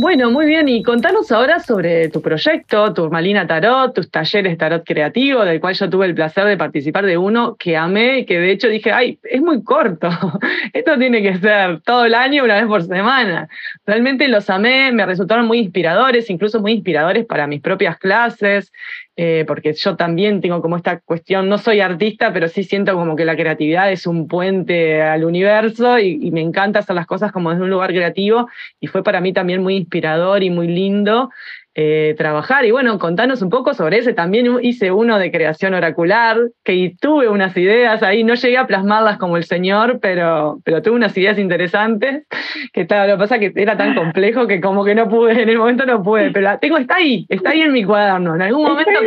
Bueno, 0.00 0.30
muy 0.30 0.46
bien. 0.46 0.68
Y 0.68 0.84
contanos 0.84 1.32
ahora 1.32 1.58
sobre 1.58 2.08
tu 2.08 2.22
proyecto, 2.22 2.94
Turmalina 2.94 3.48
Tarot, 3.48 3.92
tus 3.92 4.08
talleres 4.08 4.56
Tarot 4.56 4.84
Creativo, 4.84 5.44
del 5.44 5.60
cual 5.60 5.74
yo 5.74 5.90
tuve 5.90 6.06
el 6.06 6.14
placer 6.14 6.44
de 6.44 6.56
participar 6.56 7.04
de 7.04 7.18
uno 7.18 7.56
que 7.58 7.76
amé 7.76 8.20
y 8.20 8.24
que 8.24 8.38
de 8.38 8.52
hecho 8.52 8.68
dije, 8.68 8.92
ay, 8.92 9.18
es 9.24 9.42
muy 9.42 9.64
corto. 9.64 10.08
Esto 10.72 10.96
tiene 10.98 11.20
que 11.20 11.38
ser 11.38 11.80
todo 11.80 12.04
el 12.04 12.14
año, 12.14 12.44
una 12.44 12.54
vez 12.54 12.66
por 12.66 12.84
semana. 12.84 13.48
Realmente 13.86 14.28
los 14.28 14.48
amé, 14.50 14.92
me 14.92 15.04
resultaron 15.04 15.48
muy 15.48 15.58
inspiradores, 15.58 16.30
incluso 16.30 16.60
muy 16.60 16.74
inspiradores 16.74 17.26
para 17.26 17.48
mis 17.48 17.60
propias 17.60 17.98
clases. 17.98 18.72
Eh, 19.20 19.44
porque 19.48 19.72
yo 19.72 19.96
también 19.96 20.40
tengo 20.40 20.62
como 20.62 20.76
esta 20.76 21.00
cuestión, 21.00 21.48
no 21.48 21.58
soy 21.58 21.80
artista, 21.80 22.32
pero 22.32 22.46
sí 22.46 22.62
siento 22.62 22.94
como 22.94 23.16
que 23.16 23.24
la 23.24 23.34
creatividad 23.34 23.90
es 23.90 24.06
un 24.06 24.28
puente 24.28 25.02
al 25.02 25.24
universo 25.24 25.98
y, 25.98 26.30
me 26.30 26.40
encanta 26.40 26.78
hacer 26.78 26.94
las 26.94 27.08
cosas 27.08 27.32
como 27.32 27.50
desde 27.50 27.64
un 27.64 27.70
lugar 27.70 27.90
creativo 27.90 28.48
y 28.78 28.86
fue 28.86 29.02
para 29.02 29.20
mí 29.20 29.32
también 29.32 29.60
muy 29.60 29.74
inspirador 29.74 30.44
y 30.44 30.50
muy 30.50 30.68
lindo 30.68 31.30
eh, 31.80 32.16
trabajar. 32.18 32.64
Y 32.64 32.72
bueno, 32.72 32.98
contanos 32.98 33.40
un 33.40 33.50
poco 33.50 33.72
sobre 33.72 33.98
ese. 33.98 34.12
También 34.12 34.58
hice 34.62 34.90
uno 34.90 35.16
de 35.16 35.30
creación 35.30 35.74
oracular, 35.74 36.36
que 36.64 36.96
tuve 37.00 37.28
unas 37.28 37.56
ideas 37.56 38.02
ahí, 38.02 38.24
no 38.24 38.34
llegué 38.34 38.58
a 38.58 38.66
plasmarlas 38.66 39.16
como 39.16 39.36
el 39.36 39.44
señor, 39.44 40.00
pero, 40.00 40.58
pero 40.64 40.82
tuve 40.82 40.96
unas 40.96 41.16
ideas 41.16 41.38
interesantes, 41.38 42.26
que 42.72 42.80
estaba, 42.80 43.06
lo 43.06 43.12
que 43.12 43.18
pasa 43.20 43.36
es 43.36 43.52
que 43.52 43.62
era 43.62 43.76
tan 43.76 43.94
complejo 43.94 44.48
que 44.48 44.60
como 44.60 44.84
que 44.84 44.96
no 44.96 45.08
pude, 45.08 45.40
en 45.40 45.48
el 45.48 45.56
momento 45.56 45.86
no 45.86 46.02
pude, 46.02 46.32
pero 46.32 46.46
la 46.46 46.58
tengo, 46.58 46.78
está 46.78 46.96
ahí, 46.96 47.24
está 47.28 47.50
ahí 47.50 47.60
en 47.60 47.70
mi 47.70 47.84
cuaderno, 47.84 48.34
en 48.34 48.42
algún 48.42 48.64
momento 48.64 48.98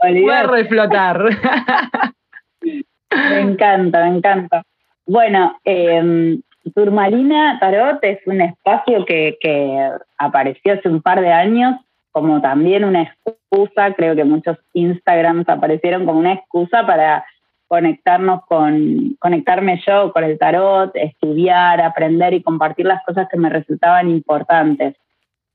puede 0.00 0.42
reflotar. 0.44 1.24
Me 2.62 3.40
encanta, 3.40 4.04
me 4.04 4.16
encanta. 4.16 4.62
Bueno, 5.06 5.58
eh, 5.64 6.38
Turmalina 6.74 7.58
Tarot 7.60 7.98
es 8.02 8.18
un 8.26 8.40
espacio 8.40 9.04
que, 9.04 9.36
que, 9.40 9.90
apareció 10.18 10.74
hace 10.74 10.88
un 10.88 11.02
par 11.02 11.20
de 11.20 11.32
años 11.32 11.76
como 12.12 12.40
también 12.40 12.84
una 12.84 13.02
excusa, 13.02 13.94
creo 13.94 14.16
que 14.16 14.24
muchos 14.24 14.58
Instagrams 14.72 15.48
aparecieron 15.48 16.06
como 16.06 16.18
una 16.18 16.32
excusa 16.32 16.86
para 16.86 17.24
conectarnos 17.68 18.44
con, 18.46 19.16
conectarme 19.18 19.80
yo 19.86 20.12
con 20.12 20.24
el 20.24 20.38
tarot, 20.38 20.90
estudiar, 20.94 21.80
aprender 21.80 22.32
y 22.34 22.42
compartir 22.42 22.86
las 22.86 23.04
cosas 23.04 23.28
que 23.30 23.36
me 23.36 23.50
resultaban 23.50 24.08
importantes. 24.08 24.96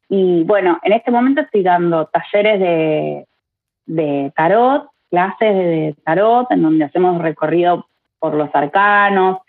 Y 0.10 0.44
bueno, 0.44 0.80
en 0.84 0.94
este 0.94 1.10
momento 1.10 1.42
estoy 1.42 1.64
dando 1.64 2.06
talleres 2.06 2.60
de, 2.60 3.26
de 3.88 4.32
tarot, 4.36 4.90
clases 5.10 5.56
de 5.56 5.96
tarot, 6.06 6.52
en 6.52 6.62
donde 6.62 6.86
hacemos 6.86 7.20
recorrido 7.20 7.88
por 8.20 8.36
los 8.36 8.50
arcanos, 8.54 9.40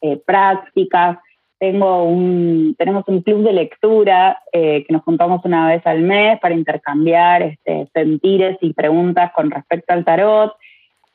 eh, 0.00 0.20
prácticas, 0.24 1.18
tengo 1.58 2.04
un, 2.04 2.74
tenemos 2.78 3.04
un 3.06 3.22
club 3.22 3.42
de 3.44 3.52
lectura 3.52 4.40
eh, 4.52 4.84
que 4.86 4.92
nos 4.92 5.02
juntamos 5.02 5.44
una 5.44 5.68
vez 5.68 5.86
al 5.86 6.00
mes 6.00 6.38
para 6.40 6.54
intercambiar 6.54 7.42
este, 7.42 7.88
sentires 7.94 8.58
y 8.60 8.72
preguntas 8.72 9.32
con 9.32 9.50
respecto 9.50 9.92
al 9.92 10.04
tarot. 10.04 10.54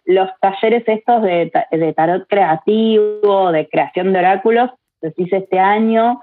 Los 0.06 0.30
talleres 0.40 0.84
estos 0.88 1.22
de, 1.22 1.52
de 1.72 1.94
tarot 1.94 2.28
creativo, 2.28 3.52
de 3.52 3.68
creación 3.70 4.14
de 4.14 4.20
oráculos, 4.20 4.72
los 5.02 5.18
hice 5.18 5.38
este 5.38 5.60
año, 5.60 6.22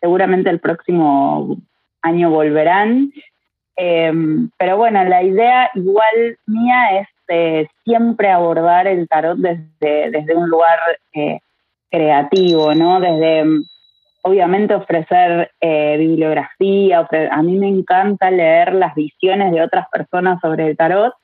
seguramente 0.00 0.50
el 0.50 0.60
próximo 0.60 1.56
año 2.02 2.30
volverán. 2.30 3.12
Em, 3.76 4.50
pero 4.56 4.76
bueno, 4.76 5.04
la 5.04 5.22
idea 5.22 5.70
igual 5.74 6.38
mía 6.46 7.00
es 7.00 7.08
eh, 7.28 7.68
siempre 7.84 8.30
abordar 8.30 8.86
el 8.86 9.08
tarot 9.08 9.36
desde, 9.38 10.10
desde 10.10 10.34
un 10.34 10.48
lugar 10.48 10.78
eh, 11.12 11.40
creativo, 11.96 12.74
¿no? 12.74 13.00
Desde, 13.00 13.44
obviamente, 14.22 14.74
ofrecer 14.74 15.50
eh, 15.60 15.96
bibliografía. 15.98 17.08
a 17.30 17.42
mí 17.42 17.56
me 17.56 17.68
encanta 17.68 18.30
leer 18.30 18.74
las 18.74 18.94
visiones 18.94 19.50
de 19.52 19.62
otras 19.62 19.86
personas 19.90 20.38
sobre 20.42 20.66
el 20.66 20.76
tarot. 20.76 21.14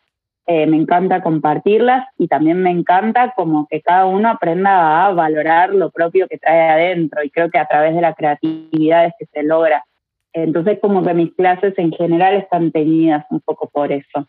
Eh, 0.47 0.67
me 0.67 0.77
encanta 0.77 1.23
compartirlas 1.23 2.09
y 2.19 2.27
también 2.27 2.63
me 2.63 2.71
encanta 2.71 3.33
como 3.37 3.69
que 3.71 3.81
cada 3.81 4.07
uno 4.07 4.29
aprenda 4.31 5.07
a 5.07 5.13
valorar 5.13 5.73
lo 5.73 5.91
propio 5.91 6.27
que 6.27 6.39
trae 6.39 6.69
adentro 6.69 7.23
y 7.23 7.31
creo 7.31 7.49
que 7.49 7.59
a 7.59 7.67
través 7.67 7.95
de 7.95 8.01
la 8.01 8.15
creatividad 8.15 9.05
es 9.05 9.13
que 9.21 9.27
se 9.27 9.45
logra 9.45 9.85
Entonces 10.33 10.81
como 10.83 11.05
que 11.05 11.15
mis 11.15 11.33
clases 11.35 11.79
en 11.79 11.93
general 11.93 12.35
están 12.35 12.73
teñidas 12.73 13.25
un 13.31 13.39
poco 13.39 13.71
por 13.71 13.93
eso. 13.93 14.27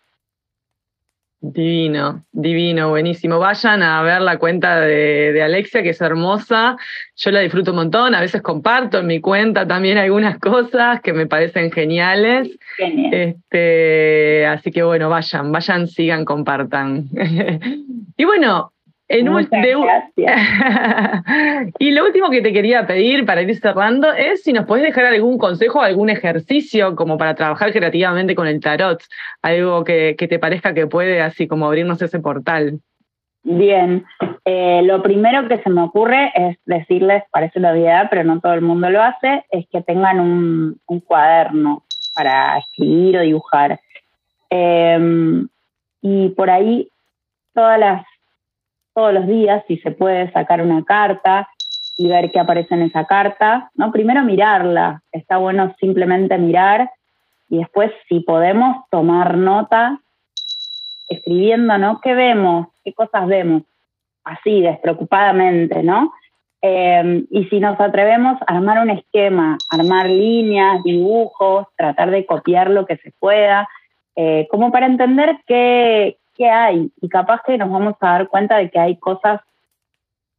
Divino, 1.45 2.23
divino, 2.32 2.88
buenísimo. 2.88 3.38
Vayan 3.38 3.84
a 3.84 4.01
ver 4.01 4.21
la 4.21 4.38
cuenta 4.38 4.79
de, 4.79 5.43
Alexia, 5.43 5.84
que 5.84 5.89
es 5.89 5.99
hermosa. 5.99 6.77
Yo 7.17 7.32
la 7.32 7.41
disfruto 7.41 7.71
un 7.71 7.77
montón. 7.77 8.15
A 8.15 8.21
veces 8.21 8.41
comparto 8.41 8.99
en 8.99 9.08
mi 9.08 9.19
cuenta 9.19 9.67
también 9.67 9.97
algunas 9.97 10.39
cosas 10.39 11.01
que 11.01 11.12
me 11.12 11.27
parecen 11.27 11.69
geniales. 11.69 12.49
Genial. 12.77 13.13
Este, 13.13 14.45
así 14.45 14.71
que 14.71 14.84
bueno, 14.84 15.10
vayan, 15.10 15.51
vayan, 15.51 15.88
sigan, 15.89 16.23
compartan. 16.23 17.10
y 18.17 18.23
bueno, 18.23 18.72
y 21.79 21.91
lo 21.91 22.05
último 22.05 22.29
que 22.29 22.41
te 22.41 22.53
quería 22.53 22.87
pedir 22.87 23.25
para 23.25 23.41
ir 23.41 23.53
cerrando 23.59 24.13
es 24.13 24.43
si 24.43 24.53
nos 24.53 24.65
puedes 24.65 24.85
dejar 24.85 25.03
algún 25.05 25.37
consejo, 25.37 25.81
algún 25.81 26.09
ejercicio 26.09 26.95
como 26.95 27.17
para 27.17 27.35
trabajar 27.35 27.73
creativamente 27.73 28.33
con 28.33 28.47
el 28.47 28.61
tarot, 28.61 29.03
algo 29.41 29.83
que, 29.83 30.15
te 30.17 30.39
parezca 30.39 30.73
que 30.73 30.87
puede 30.87 31.21
así 31.21 31.47
como 31.47 31.67
abrirnos 31.67 32.01
ese 32.01 32.19
portal. 32.19 32.79
Bien, 33.43 34.05
eh, 34.45 34.81
lo 34.83 35.03
primero 35.03 35.49
que 35.49 35.61
se 35.61 35.69
me 35.69 35.81
ocurre 35.81 36.31
es 36.33 36.57
decirles, 36.65 37.23
parece 37.29 37.59
una 37.59 37.73
obviedad, 37.73 38.07
pero 38.09 38.23
no 38.23 38.39
todo 38.39 38.53
el 38.53 38.61
mundo 38.61 38.89
lo 38.89 39.03
hace, 39.03 39.43
es 39.51 39.67
que 39.69 39.81
tengan 39.81 40.21
un, 40.21 40.79
cuaderno 41.05 41.83
para 42.15 42.57
escribir 42.59 43.17
o 43.17 43.21
dibujar. 43.21 43.81
Em, 44.49 45.49
y 46.01 46.29
por 46.29 46.49
ahí 46.49 46.87
todas 47.53 47.77
las 47.79 48.05
todos 48.93 49.13
los 49.13 49.27
días, 49.27 49.63
si 49.67 49.77
se 49.77 49.91
puede, 49.91 50.32
sacar 50.32 50.62
una 50.62 50.84
carta 50.84 51.49
y 51.97 52.08
ver 52.08 52.32
qué 52.32 52.39
aparece 52.39 52.73
en 52.73 52.84
esa 52.84 53.06
carta, 53.06 53.71
¿no? 53.75 53.91
Primero 53.91 54.23
mirarla, 54.23 55.01
está 55.12 55.38
bueno 55.38 55.75
simplemente 55.79 56.38
mirar 56.38 56.89
y 57.49 57.60
después, 57.60 57.91
si 58.10 58.21
podemos, 58.21 58.77
tomar 58.89 59.38
nota, 59.38 59.99
escribiendo, 61.08 61.77
¿no? 61.77 62.01
¿Qué 62.01 62.13
vemos? 62.13 62.67
¿Qué 62.84 62.93
cosas 62.93 63.27
vemos? 63.27 63.63
Así, 64.23 64.62
despreocupadamente, 64.62 65.84
¿no? 65.84 66.13
Em, 66.62 67.27
y 67.29 67.43
si 67.45 67.60
nos 67.60 67.79
atrevemos 67.79 68.41
a 68.41 68.56
armar 68.56 68.82
un 68.82 68.89
esquema, 68.89 69.58
armar 69.69 70.10
líneas, 70.10 70.82
dibujos, 70.84 71.67
tratar 71.75 72.10
de 72.10 72.25
copiar 72.25 72.69
lo 72.69 72.86
que 72.86 72.97
se 72.97 73.12
pueda, 73.19 73.67
eh, 74.15 74.47
como 74.49 74.71
para 74.71 74.86
entender 74.86 75.38
qué, 75.45 76.17
qué 76.36 76.50
hay 76.50 76.91
y 77.02 77.10
capaz 77.10 77.41
que 77.46 77.58
nos 77.58 77.72
vamos 77.72 77.96
a 78.00 78.08
dar 78.08 78.28
cuenta 78.28 78.58
de 78.58 78.69
que 78.69 78.80
hay 78.80 78.98
cosas 78.98 79.41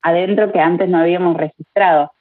adentro 0.02 0.52
que 0.52 0.60
antes 0.60 0.88
no 0.88 0.98
habíamos 0.98 1.36
registrado. 1.36 2.12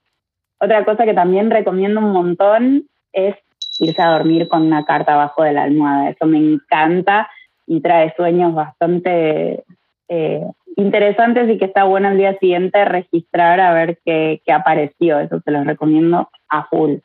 Otra 0.59 0.85
cosa 0.85 1.05
que 1.05 1.13
también 1.13 1.51
recomiendo 1.51 1.99
un 1.99 2.13
montón 2.13 2.87
es 3.11 3.35
irse 3.79 4.01
a 4.01 4.11
dormir 4.11 4.47
con 4.47 4.63
una 4.63 4.85
carta 4.85 5.13
abajo 5.13 5.43
de 5.43 5.53
la 5.53 5.63
almohada. 5.63 6.09
Eso 6.09 6.25
me 6.25 6.37
encanta 6.37 7.29
y 7.67 7.81
trae 7.81 8.13
sueños 8.15 8.53
bastante 8.53 9.63
eh, 10.07 10.45
interesantes 10.75 11.49
y 11.49 11.57
que 11.57 11.65
está 11.65 11.83
bueno 11.83 12.09
el 12.09 12.17
día 12.17 12.37
siguiente 12.39 12.85
registrar 12.85 13.59
a 13.59 13.73
ver 13.73 13.99
qué, 14.05 14.41
apareció. 14.53 15.19
Eso 15.19 15.41
se 15.41 15.51
los 15.51 15.65
recomiendo 15.65 16.29
a 16.49 16.65
full. 16.65 16.97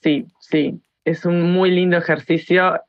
Sí, 0.00 0.26
sí, 0.38 0.80
es 1.04 1.24
un 1.24 1.52
muy 1.52 1.70
lindo 1.70 1.96
ejercicio 1.96 2.80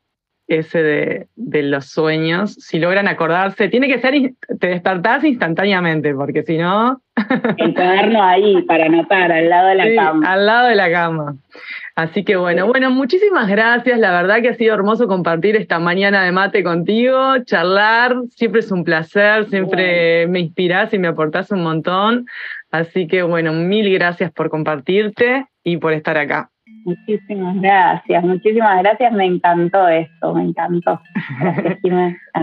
ese 0.50 0.82
de, 0.82 1.28
de, 1.36 1.64
los 1.64 1.86
sueños, 1.86 2.56
si 2.56 2.80
logran 2.80 3.08
acordarse, 3.08 3.70
tiene 3.70 3.88
que 3.88 4.00
ser, 4.00 4.34
te 4.60 4.68
despertás 4.68 5.24
instantáneamente, 5.24 6.14
porque 6.16 6.44
si 6.44 6.58
no... 6.58 7.02
El 7.58 7.74
cuaderno 7.74 8.24
ahí 8.24 8.64
para 8.64 8.86
anotar, 8.86 9.32
al 9.32 9.48
lado 9.48 9.68
de 9.70 9.76
la 9.76 9.96
cama. 9.96 10.34
Al 10.34 10.46
lado 10.46 10.68
de 10.70 10.76
la 10.76 10.92
cama. 10.92 11.36
Así 11.96 12.24
que 12.24 12.38
bueno, 12.38 12.66
bueno, 12.66 12.90
muchísimas 12.90 13.48
gracias. 13.48 14.00
La 14.00 14.12
verdad 14.12 14.42
que 14.42 14.50
ha 14.50 14.54
sido 14.56 14.74
hermoso 14.74 15.08
compartir 15.08 15.56
esta 15.56 15.80
mañana 15.80 16.24
de 16.24 16.32
mate 16.32 16.64
contigo, 16.64 17.44
charlar. 17.44 18.16
Siempre 18.30 18.62
es 18.62 18.72
un 18.72 18.86
placer, 18.86 19.50
siempre 19.50 20.26
me 20.28 20.40
inspiras 20.40 20.94
y 20.94 20.98
me 20.98 21.10
aportás 21.10 21.52
un 21.52 21.62
montón. 21.62 22.26
Así 22.72 23.08
que 23.08 23.22
bueno, 23.22 23.52
mil 23.52 23.92
gracias 23.94 24.32
por 24.32 24.50
compartirte 24.50 25.46
y 25.64 25.78
por 25.78 25.94
estar 25.94 26.18
acá. 26.18 26.50
Muchísimas 26.86 27.62
gracias, 27.62 28.24
muchísimas 28.24 28.82
gracias. 28.82 29.14
Me 29.14 29.26
encantó 29.26 29.88
esto, 29.88 30.34
me 30.34 30.44
encantó. 30.44 31.00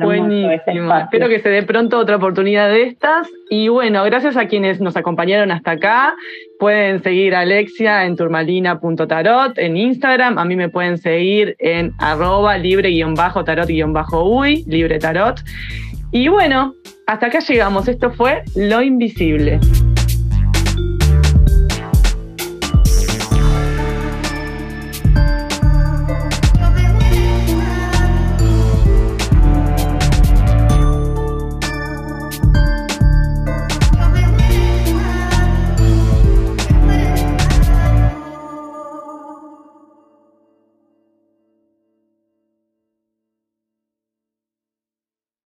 Buenísimo. 0.03 0.51
Espero 0.51 1.29
que 1.29 1.41
se 1.41 1.49
dé 1.49 1.63
pronto 1.63 1.99
otra 1.99 2.17
oportunidad 2.17 2.69
de 2.69 2.85
estas. 2.85 3.29
Y 3.51 3.69
bueno, 3.69 4.05
gracias 4.05 4.37
a 4.37 4.47
quienes 4.47 4.81
nos 4.81 4.97
acompañaron 4.97 5.51
hasta 5.51 5.73
acá. 5.73 6.15
Pueden 6.59 7.03
seguir 7.03 7.35
a 7.35 7.41
Alexia 7.41 8.05
en 8.05 8.17
turmalina.tarot 8.17 9.59
en 9.59 9.77
Instagram. 9.77 10.39
A 10.39 10.45
mí 10.45 10.57
me 10.57 10.69
pueden 10.69 10.99
seguir 10.99 11.57
en 11.59 11.93
arroba 11.99 12.59
libre-tarot-uy, 12.59 14.65
libre 14.67 14.99
tarot. 14.99 15.41
Y 16.13 16.29
bueno, 16.29 16.75
hasta 17.07 17.27
acá 17.27 17.41
llegamos. 17.41 17.89
Esto 17.89 18.11
fue 18.11 18.43
Lo 18.55 18.83
Invisible. 18.83 19.61